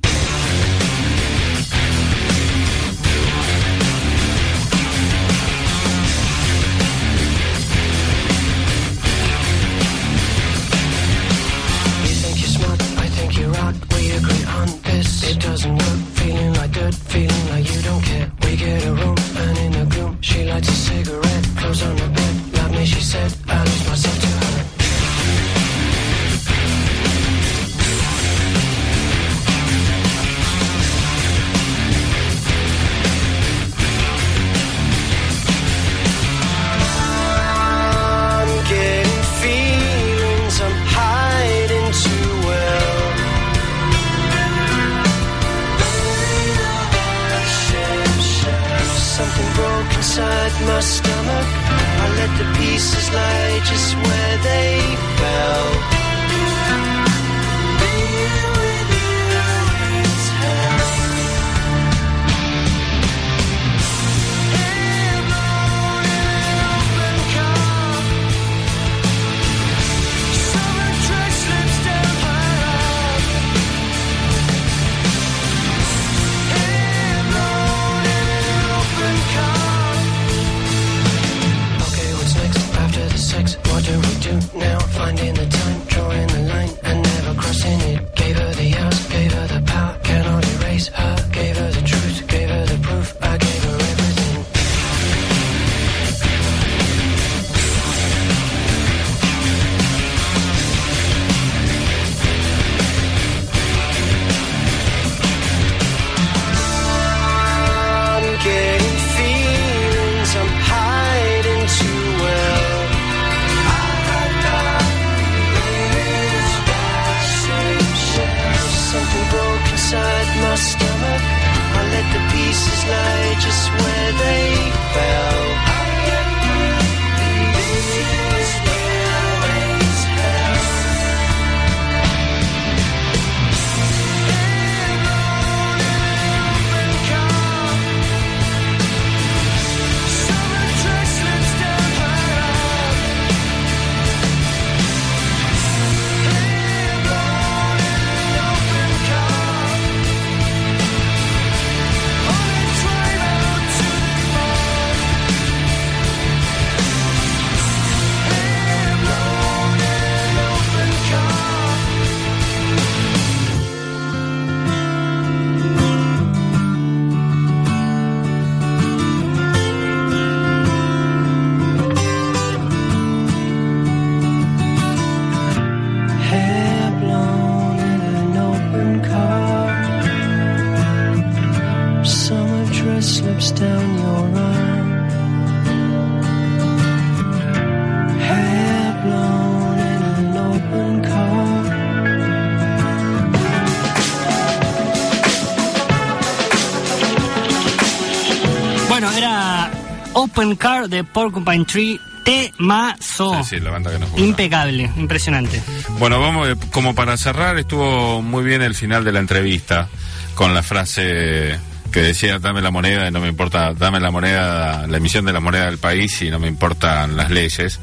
Open 200.38 200.54
Car 200.54 200.88
de 200.88 201.02
Porcupine 201.02 201.64
Tree. 201.64 202.00
Temazo. 202.22 203.42
Sí, 203.42 203.56
sí, 203.56 203.60
la 203.60 203.70
banda 203.70 203.90
que 203.90 203.98
nos 203.98 204.08
gusta. 204.10 204.24
Impecable, 204.24 204.88
impresionante. 204.96 205.60
Bueno, 205.98 206.20
vamos, 206.20 206.48
eh, 206.48 206.54
como 206.70 206.94
para 206.94 207.16
cerrar, 207.16 207.58
estuvo 207.58 208.22
muy 208.22 208.44
bien 208.44 208.62
el 208.62 208.76
final 208.76 209.02
de 209.02 209.10
la 209.10 209.18
entrevista 209.18 209.88
con 210.36 210.54
la 210.54 210.62
frase 210.62 211.58
que 211.90 212.00
decía 212.02 212.38
dame 212.38 212.60
la 212.60 212.70
moneda 212.70 213.08
y 213.08 213.10
no 213.10 213.20
me 213.20 213.28
importa, 213.28 213.72
dame 213.74 213.98
la 213.98 214.12
moneda, 214.12 214.86
la 214.86 214.96
emisión 214.98 215.24
de 215.24 215.32
la 215.32 215.40
moneda 215.40 215.64
del 215.66 215.78
país 215.78 216.22
y 216.22 216.30
no 216.30 216.38
me 216.38 216.46
importan 216.46 217.16
las 217.16 217.30
leyes, 217.30 217.80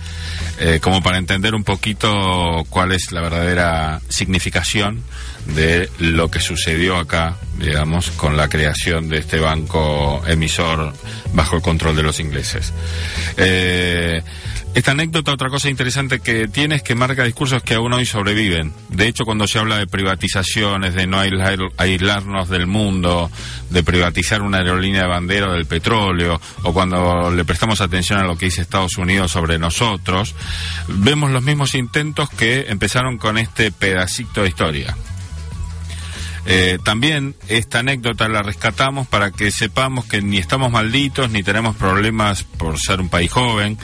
eh, 0.60 0.80
como 0.82 1.02
para 1.02 1.18
entender 1.18 1.54
un 1.54 1.64
poquito 1.64 2.66
cuál 2.70 2.92
es 2.92 3.12
la 3.12 3.22
verdadera 3.22 4.02
significación 4.10 5.04
de 5.54 5.90
lo 6.00 6.32
que 6.32 6.40
sucedió 6.40 6.98
acá, 6.98 7.36
digamos, 7.60 8.12
con 8.12 8.38
la 8.38 8.48
creación 8.48 9.10
de 9.10 9.20
este 9.20 9.40
banco 9.40 10.24
emisor 10.28 10.94
bajo 11.34 11.58
el 11.58 11.62
control 11.62 11.96
de 11.96 12.04
los 12.04 12.20
ingleses. 12.20 12.74
Eh, 13.38 14.22
esta 14.76 14.92
anécdota, 14.92 15.32
otra 15.34 15.50
cosa 15.50 15.70
interesante 15.70 16.20
que 16.20 16.48
tiene 16.48 16.76
es 16.76 16.84
que 16.84 16.96
marca 16.96 17.24
discursos 17.24 17.64
que 17.64 17.76
aún 17.76 17.94
hoy 17.94 18.06
sobreviven. 18.06 18.74
De 18.90 19.08
hecho, 19.08 19.24
cuando 19.24 19.48
se 19.48 19.58
habla 19.58 19.78
de 19.78 19.88
privatizaciones, 19.88 20.94
de 20.94 21.08
no 21.08 21.18
aislar- 21.18 21.72
aislarnos 21.78 22.50
del 22.50 22.68
mundo, 22.68 23.32
de 23.70 23.84
privatizar 23.84 24.42
una 24.42 24.58
aerolínea 24.58 25.04
de 25.04 25.08
bandera 25.08 25.50
o 25.50 25.54
del 25.54 25.66
petróleo, 25.66 26.40
o 26.64 26.74
cuando 26.74 27.32
le 27.32 27.46
prestamos 27.46 27.80
atención 27.80 28.20
a 28.20 28.24
lo 28.26 28.38
que 28.38 28.46
dice 28.46 28.62
Estados 28.62 28.98
Unidos 28.98 29.32
sobre 29.32 29.58
nosotros, 29.58 30.36
vemos 30.90 31.32
los 31.32 31.42
mismos 31.42 31.74
intentos 31.74 32.30
que 32.30 32.66
empezaron 32.68 33.18
con 33.18 33.38
este 33.38 33.72
pedacito 33.72 34.44
de 34.44 34.50
historia. 34.50 34.96
Eh, 36.48 36.78
también 36.84 37.36
esta 37.48 37.80
anécdota 37.80 38.28
la 38.28 38.44
rescatamos 38.44 39.08
para 39.08 39.32
que 39.32 39.50
sepamos 39.52 40.06
que 40.06 40.22
ni 40.22 40.38
estamos 40.38 40.72
malditos 40.72 41.32
ni 41.32 41.42
tenemos 41.42 41.76
problemas 41.76 42.44
por 42.44 42.80
ser 42.80 43.02
un 43.02 43.10
país 43.10 43.32
joven. 43.32 43.78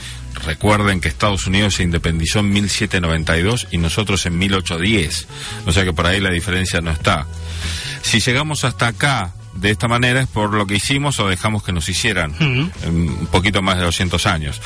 Recuerden 0.46 1.00
que 1.00 1.08
Estados 1.08 1.46
Unidos 1.46 1.74
se 1.74 1.82
independizó 1.82 2.40
en 2.40 2.50
1792 2.50 3.68
y 3.70 3.78
nosotros 3.78 4.24
en 4.26 4.38
1810. 4.38 5.28
O 5.66 5.72
sea 5.72 5.84
que 5.84 5.92
por 5.92 6.06
ahí 6.06 6.20
la 6.20 6.30
diferencia 6.30 6.80
no 6.80 6.90
está. 6.90 7.26
Si 8.02 8.20
llegamos 8.20 8.64
hasta 8.64 8.88
acá 8.88 9.34
de 9.54 9.70
esta 9.70 9.88
manera 9.88 10.22
es 10.22 10.28
por 10.28 10.54
lo 10.54 10.66
que 10.66 10.76
hicimos 10.76 11.20
o 11.20 11.28
dejamos 11.28 11.62
que 11.62 11.72
nos 11.72 11.88
hicieran. 11.88 12.34
Un 12.86 13.28
poquito 13.30 13.62
más 13.62 13.76
de 13.76 13.84
200 13.84 14.26
años. 14.26 14.60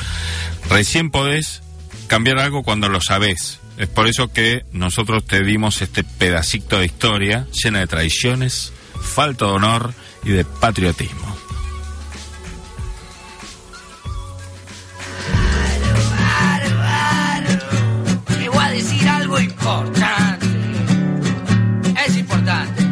Recién 0.69 1.09
podés 1.11 1.61
cambiar 2.07 2.39
algo 2.39 2.63
cuando 2.63 2.89
lo 2.89 3.01
sabés. 3.01 3.59
Es 3.77 3.87
por 3.87 4.07
eso 4.07 4.33
que 4.33 4.65
nosotros 4.71 5.23
te 5.25 5.43
dimos 5.43 5.81
este 5.81 6.03
pedacito 6.03 6.79
de 6.79 6.85
historia 6.85 7.45
llena 7.63 7.79
de 7.79 7.87
traiciones, 7.87 8.73
falta 8.99 9.45
de 9.45 9.51
honor 9.51 9.93
y 10.23 10.29
de 10.29 10.43
patriotismo. 10.43 11.37
Le 18.39 18.49
voy 18.49 18.63
a 18.63 18.69
decir 18.71 19.07
algo 19.07 19.39
importante. 19.39 20.47
Es 22.07 22.17
importante. 22.17 22.83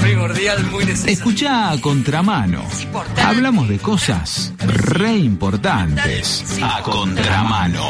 Primordial, 0.00 0.64
muy 0.66 0.84
necesario. 0.84 1.14
Escucha 1.14 1.72
a 1.72 1.80
Contramano. 1.80 2.64
Hablamos 3.24 3.68
de 3.68 3.78
cosas 3.78 4.52
re 4.58 5.16
importantes. 5.16 6.58
A 6.62 6.80
Contramano. 6.82 7.88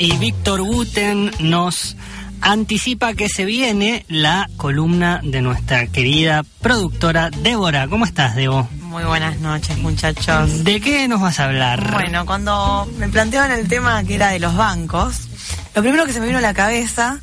Y 0.00 0.16
Víctor 0.18 0.62
Guten 0.62 1.32
nos 1.40 1.96
anticipa 2.40 3.14
que 3.14 3.28
se 3.28 3.44
viene 3.44 4.04
la 4.08 4.48
columna 4.56 5.20
de 5.24 5.42
nuestra 5.42 5.86
querida 5.88 6.44
productora 6.60 7.30
Débora. 7.30 7.88
¿Cómo 7.88 8.04
estás, 8.04 8.36
Debo? 8.36 8.68
Muy 8.80 9.04
buenas 9.04 9.40
noches, 9.40 9.76
muchachos. 9.78 10.64
¿De 10.64 10.80
qué 10.80 11.08
nos 11.08 11.20
vas 11.20 11.40
a 11.40 11.44
hablar? 11.44 11.92
Bueno, 11.92 12.24
cuando 12.26 12.88
me 12.98 13.08
planteaban 13.08 13.50
el 13.50 13.68
tema 13.68 14.02
que 14.04 14.14
era 14.14 14.28
de 14.28 14.38
los 14.38 14.56
bancos, 14.56 15.28
lo 15.74 15.82
primero 15.82 16.06
que 16.06 16.12
se 16.12 16.20
me 16.20 16.26
vino 16.26 16.38
a 16.38 16.42
la 16.42 16.54
cabeza, 16.54 17.20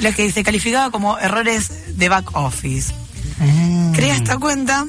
la 0.00 0.12
que 0.12 0.30
se 0.30 0.44
calificaba 0.44 0.90
como 0.90 1.18
errores 1.18 1.96
de 1.96 2.10
back 2.10 2.36
office. 2.36 2.92
Crea 3.94 4.16
esta 4.16 4.36
cuenta 4.36 4.84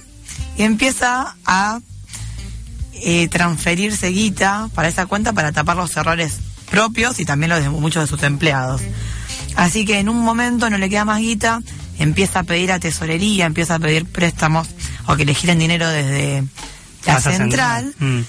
y 0.58 0.64
empieza 0.64 1.38
a 1.46 1.80
eh, 2.96 3.30
transferirse 3.30 4.10
guita 4.10 4.70
para 4.76 4.90
esa 4.90 5.06
cuenta 5.06 5.32
para 5.32 5.54
tapar 5.54 5.78
los 5.78 5.96
errores 5.96 6.40
propios 6.70 7.22
y 7.22 7.26
también 7.26 7.52
los 7.52 7.62
de 7.62 7.70
muchos 7.70 8.04
de 8.04 8.08
sus 8.08 8.24
empleados. 8.24 8.82
Así 9.56 9.86
que 9.86 10.00
en 10.00 10.10
un 10.10 10.20
momento 10.20 10.70
no 10.70 10.78
le 10.78 10.90
queda 10.90 11.06
más 11.06 11.22
guita, 11.22 11.62
empieza 11.98 12.40
a 12.40 12.44
pedir 12.44 12.74
a 12.74 12.80
tesorería, 12.82 13.46
empieza 13.46 13.76
a 13.76 13.80
pedir 13.80 14.04
préstamos 14.04 14.68
o 15.08 15.16
que 15.16 15.24
le 15.24 15.34
giren 15.34 15.60
dinero 15.60 15.88
desde 15.88 16.44
la 17.06 17.22
central 17.22 17.96
Mm. 18.00 18.20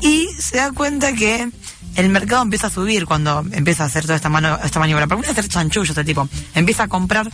Y 0.00 0.28
se 0.38 0.56
da 0.58 0.72
cuenta 0.72 1.12
que 1.12 1.48
el 1.96 2.08
mercado 2.10 2.42
empieza 2.42 2.68
a 2.68 2.70
subir 2.70 3.06
cuando 3.06 3.44
empieza 3.52 3.82
a 3.82 3.86
hacer 3.86 4.02
toda 4.04 4.16
esta, 4.16 4.28
mano, 4.28 4.58
esta 4.62 4.78
maniobra. 4.78 5.06
Pero 5.06 5.16
empieza 5.16 5.32
a 5.36 5.40
hacer 5.40 5.50
chanchullo 5.50 5.90
este 5.90 6.04
tipo. 6.04 6.28
Empieza 6.54 6.84
a 6.84 6.88
comprar 6.88 7.30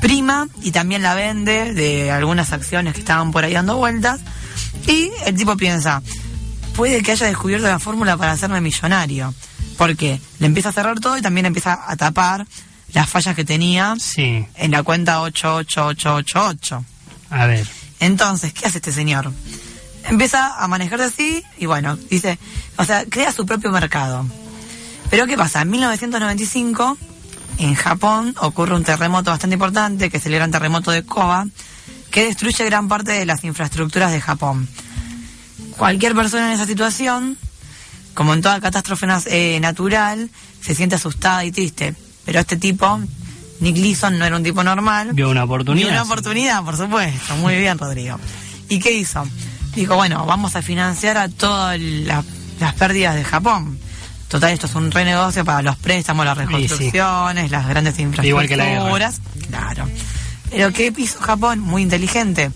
prima 0.00 0.48
y 0.62 0.70
también 0.70 1.02
la 1.02 1.14
vende 1.14 1.72
de 1.74 2.10
algunas 2.12 2.52
acciones 2.52 2.94
que 2.94 3.00
estaban 3.00 3.32
por 3.32 3.44
ahí 3.44 3.52
dando 3.54 3.76
vueltas. 3.76 4.20
Y 4.86 5.10
el 5.26 5.34
tipo 5.36 5.56
piensa, 5.56 6.02
puede 6.76 7.02
que 7.02 7.12
haya 7.12 7.26
descubierto 7.26 7.66
la 7.66 7.78
fórmula 7.78 8.16
para 8.16 8.32
hacerme 8.32 8.60
millonario. 8.60 9.34
Porque 9.76 10.20
le 10.38 10.46
empieza 10.46 10.68
a 10.68 10.72
cerrar 10.72 11.00
todo 11.00 11.18
y 11.18 11.22
también 11.22 11.46
empieza 11.46 11.80
a 11.86 11.96
tapar 11.96 12.46
las 12.92 13.08
fallas 13.10 13.34
que 13.34 13.44
tenía 13.44 13.96
Sí. 13.98 14.46
en 14.54 14.70
la 14.70 14.84
cuenta 14.84 15.20
88888. 15.22 16.84
A 17.30 17.46
ver. 17.46 17.66
Entonces, 18.00 18.52
¿qué 18.52 18.66
hace 18.66 18.78
este 18.78 18.92
señor? 18.92 19.32
Empieza 20.08 20.62
a 20.62 20.68
manejarse 20.68 21.04
así 21.04 21.44
y 21.58 21.66
bueno, 21.66 21.96
dice, 22.10 22.38
o 22.76 22.84
sea, 22.84 23.04
crea 23.06 23.32
su 23.32 23.46
propio 23.46 23.70
mercado. 23.70 24.26
Pero 25.10 25.26
¿qué 25.26 25.36
pasa? 25.36 25.62
En 25.62 25.70
1995, 25.70 26.98
en 27.58 27.74
Japón, 27.74 28.34
ocurre 28.40 28.74
un 28.74 28.84
terremoto 28.84 29.30
bastante 29.30 29.54
importante, 29.54 30.10
que 30.10 30.16
es 30.16 30.26
el 30.26 30.34
gran 30.34 30.50
terremoto 30.50 30.90
de 30.90 31.04
Koba, 31.04 31.46
que 32.10 32.24
destruye 32.24 32.64
gran 32.64 32.88
parte 32.88 33.12
de 33.12 33.26
las 33.26 33.44
infraestructuras 33.44 34.12
de 34.12 34.20
Japón. 34.20 34.68
Cualquier 35.76 36.14
persona 36.14 36.48
en 36.48 36.54
esa 36.54 36.66
situación, 36.66 37.36
como 38.14 38.34
en 38.34 38.42
toda 38.42 38.60
catástrofe 38.60 39.06
eh, 39.26 39.60
natural, 39.60 40.30
se 40.60 40.74
siente 40.74 40.96
asustada 40.96 41.44
y 41.44 41.52
triste. 41.52 41.94
Pero 42.24 42.40
este 42.40 42.56
tipo, 42.56 43.00
Nick 43.60 43.76
Leeson, 43.76 44.18
no 44.18 44.24
era 44.24 44.36
un 44.36 44.42
tipo 44.42 44.62
normal. 44.64 45.10
Vio 45.12 45.30
una 45.30 45.44
oportunidad. 45.44 45.88
Vio 45.88 45.94
una 45.94 46.02
oportunidad, 46.02 46.64
por 46.64 46.76
supuesto. 46.76 47.36
Muy 47.36 47.56
bien, 47.56 47.78
Rodrigo. 47.78 48.18
¿Y 48.68 48.78
qué 48.78 48.92
hizo? 48.92 49.26
Dijo, 49.74 49.96
bueno, 49.96 50.24
vamos 50.26 50.56
a 50.56 50.62
financiar 50.62 51.18
a 51.18 51.28
todas 51.28 51.78
la- 51.80 52.24
las 52.60 52.74
pérdidas 52.74 53.14
de 53.16 53.24
Japón. 53.24 53.78
Total, 54.28 54.52
esto 54.52 54.66
es 54.66 54.74
un 54.74 54.90
renegocio 54.90 55.44
para 55.44 55.62
los 55.62 55.76
préstamos, 55.76 56.24
las 56.24 56.36
sí. 56.36 56.44
reconstrucciones, 56.44 57.50
las 57.50 57.68
grandes 57.68 57.98
Igual 57.98 58.48
que 58.48 58.56
la 58.56 58.64
infraestructuras. 58.64 59.20
Claro. 59.48 59.88
Pero 60.50 60.72
¿qué 60.72 60.92
hizo 60.96 61.20
Japón? 61.20 61.60
Muy 61.60 61.82
inteligente. 61.82 62.50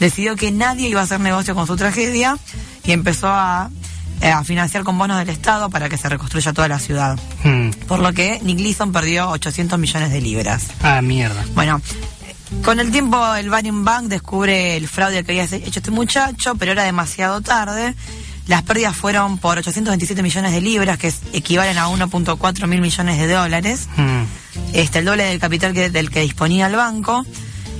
Decidió 0.00 0.36
que 0.36 0.50
nadie 0.50 0.88
iba 0.88 1.00
a 1.00 1.04
hacer 1.04 1.20
negocio 1.20 1.54
con 1.54 1.66
su 1.66 1.76
tragedia 1.76 2.36
y 2.84 2.92
empezó 2.92 3.28
a, 3.28 3.70
eh, 4.20 4.30
a 4.30 4.44
financiar 4.44 4.84
con 4.84 4.96
bonos 4.98 5.18
del 5.18 5.28
Estado 5.30 5.70
para 5.70 5.88
que 5.88 5.96
se 5.96 6.08
reconstruya 6.08 6.52
toda 6.52 6.68
la 6.68 6.78
ciudad. 6.78 7.18
Hmm. 7.42 7.70
Por 7.86 7.98
lo 8.00 8.12
que 8.12 8.38
Nick 8.42 8.60
Leeson 8.60 8.92
perdió 8.92 9.28
800 9.30 9.78
millones 9.78 10.10
de 10.12 10.20
libras. 10.20 10.64
Ah, 10.82 11.00
mierda. 11.02 11.44
Bueno, 11.54 11.80
con 12.64 12.80
el 12.80 12.90
tiempo 12.90 13.34
el 13.34 13.50
Baring 13.50 13.84
Bank 13.84 14.06
descubre 14.06 14.76
el 14.76 14.88
fraude 14.88 15.24
que 15.24 15.32
había 15.40 15.44
hecho 15.56 15.78
este 15.80 15.90
muchacho, 15.90 16.54
pero 16.56 16.72
era 16.72 16.84
demasiado 16.84 17.40
tarde. 17.40 17.94
Las 18.46 18.62
pérdidas 18.62 18.96
fueron 18.96 19.36
por 19.38 19.58
827 19.58 20.22
millones 20.22 20.52
de 20.52 20.60
libras, 20.62 20.96
que 20.98 21.08
es- 21.08 21.20
equivalen 21.34 21.76
a 21.76 21.88
1.4 21.88 22.66
mil 22.66 22.80
millones 22.80 23.18
de 23.18 23.28
dólares. 23.32 23.88
Hmm. 23.96 24.22
Este, 24.72 25.00
el 25.00 25.04
doble 25.04 25.24
del 25.24 25.38
capital 25.38 25.74
que, 25.74 25.90
del 25.90 26.10
que 26.10 26.20
disponía 26.20 26.66
el 26.66 26.76
banco. 26.76 27.24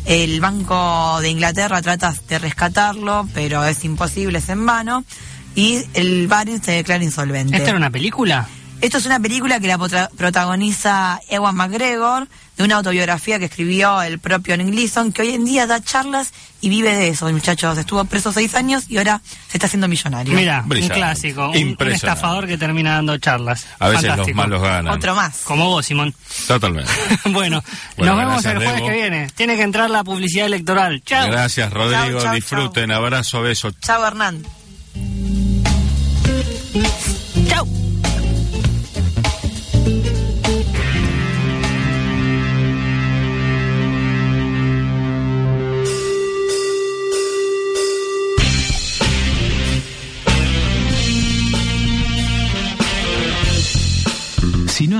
El 0.05 0.41
Banco 0.41 1.19
de 1.21 1.29
Inglaterra 1.31 1.83
trata 1.83 2.14
de 2.29 2.39
rescatarlo, 2.39 3.29
pero 3.35 3.64
es 3.64 3.85
imposible, 3.85 4.39
es 4.39 4.49
en 4.49 4.64
vano. 4.64 5.05
Y 5.55 5.83
el 5.95 6.29
Baring 6.29 6.62
se 6.62 6.73
declara 6.73 7.03
insolvente. 7.05 7.57
¿Esta 7.57 7.71
era 7.71 7.79
una 7.79 7.91
película? 7.91 8.49
Esto 8.81 8.99
es 8.99 9.07
una 9.07 9.18
película 9.18 9.59
que 9.59 9.66
la 9.66 9.76
protagoniza 10.16 11.20
Ewan 11.29 11.57
McGregor, 11.57 12.29
de 12.57 12.64
una 12.64 12.76
autobiografía 12.76 13.39
que 13.39 13.47
escribió 13.47 14.03
el 14.03 14.20
propio 14.20 14.57
Nick 14.57 14.72
Leeson, 14.72 15.12
que 15.12 15.22
hoy 15.22 15.31
en 15.35 15.45
día 15.45 15.66
da 15.66 15.83
charlas 15.83 16.33
y 16.61 16.68
vive 16.68 16.95
de 16.95 17.09
eso, 17.09 17.29
muchachos. 17.31 17.76
Estuvo 17.76 18.05
preso 18.05 18.33
seis 18.33 18.55
años 18.55 18.85
y 18.89 18.99
ahora 18.99 19.20
se 19.49 19.57
está 19.59 19.66
haciendo 19.66 19.89
millonario. 19.89 20.33
Mira, 20.33 20.64
un 20.64 20.89
clásico. 20.89 21.51
Un, 21.51 21.76
estafador 21.91 22.47
que 22.47 22.57
termina 22.57 22.95
dando 22.95 23.18
charlas. 23.18 23.66
A 23.81 23.89
veces 23.89 24.07
Fantástico. 24.09 24.37
los 24.39 24.47
malos 24.47 24.62
ganan. 24.62 24.95
Otro 24.95 25.14
más. 25.14 25.39
Como 25.45 25.66
vos, 25.70 25.85
Simón. 25.85 26.14
Totalmente. 26.47 26.91
bueno, 27.26 27.62
Bueno, 27.97 28.14
nos 28.14 28.24
vemos 28.24 28.45
el 28.45 28.57
jueves 28.57 28.74
Debo. 28.76 28.87
que 28.87 28.95
viene. 28.95 29.29
Tiene 29.35 29.57
que 29.57 29.62
entrar 29.62 29.91
la 29.91 30.05
publicidad 30.05 30.47
electoral. 30.47 31.03
Chao. 31.05 31.26
Gracias, 31.29 31.72
Rodrigo. 31.72 32.18
Chau, 32.18 32.22
chau, 32.22 32.35
Disfruten. 32.35 32.93
Abrazo, 32.93 33.43
beso. 33.43 33.72
Chao, 33.72 34.07
Hernán. 34.07 34.45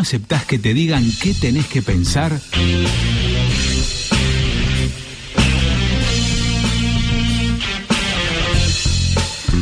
Aceptás 0.09 0.47
que 0.47 0.59
te 0.59 0.73
digan 0.73 1.05
qué 1.21 1.35
tenés 1.35 1.67
que 1.67 1.83
pensar, 1.83 2.41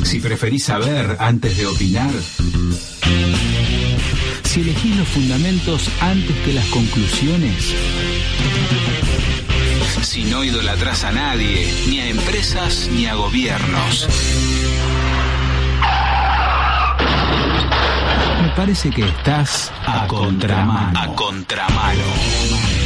si 0.05 0.21
preferís 0.21 0.63
saber 0.63 1.17
antes 1.19 1.57
de 1.57 1.67
opinar, 1.67 2.13
si 4.45 4.61
elegís 4.61 4.95
los 4.95 5.09
fundamentos 5.09 5.91
antes 6.01 6.37
que 6.45 6.53
las 6.53 6.67
conclusiones, 6.67 7.75
Si 10.03 10.23
no 10.25 10.45
idolatras 10.45 11.03
a 11.03 11.11
nadie, 11.11 11.69
ni 11.89 11.99
a 11.99 12.09
empresas 12.09 12.89
ni 12.93 13.07
a 13.07 13.15
gobiernos. 13.15 14.07
Parece 18.57 18.91
que 18.91 19.03
estás 19.03 19.71
a 19.85 20.07
contramano. 20.07 20.99
A 20.99 21.07
contramano. 21.15 22.86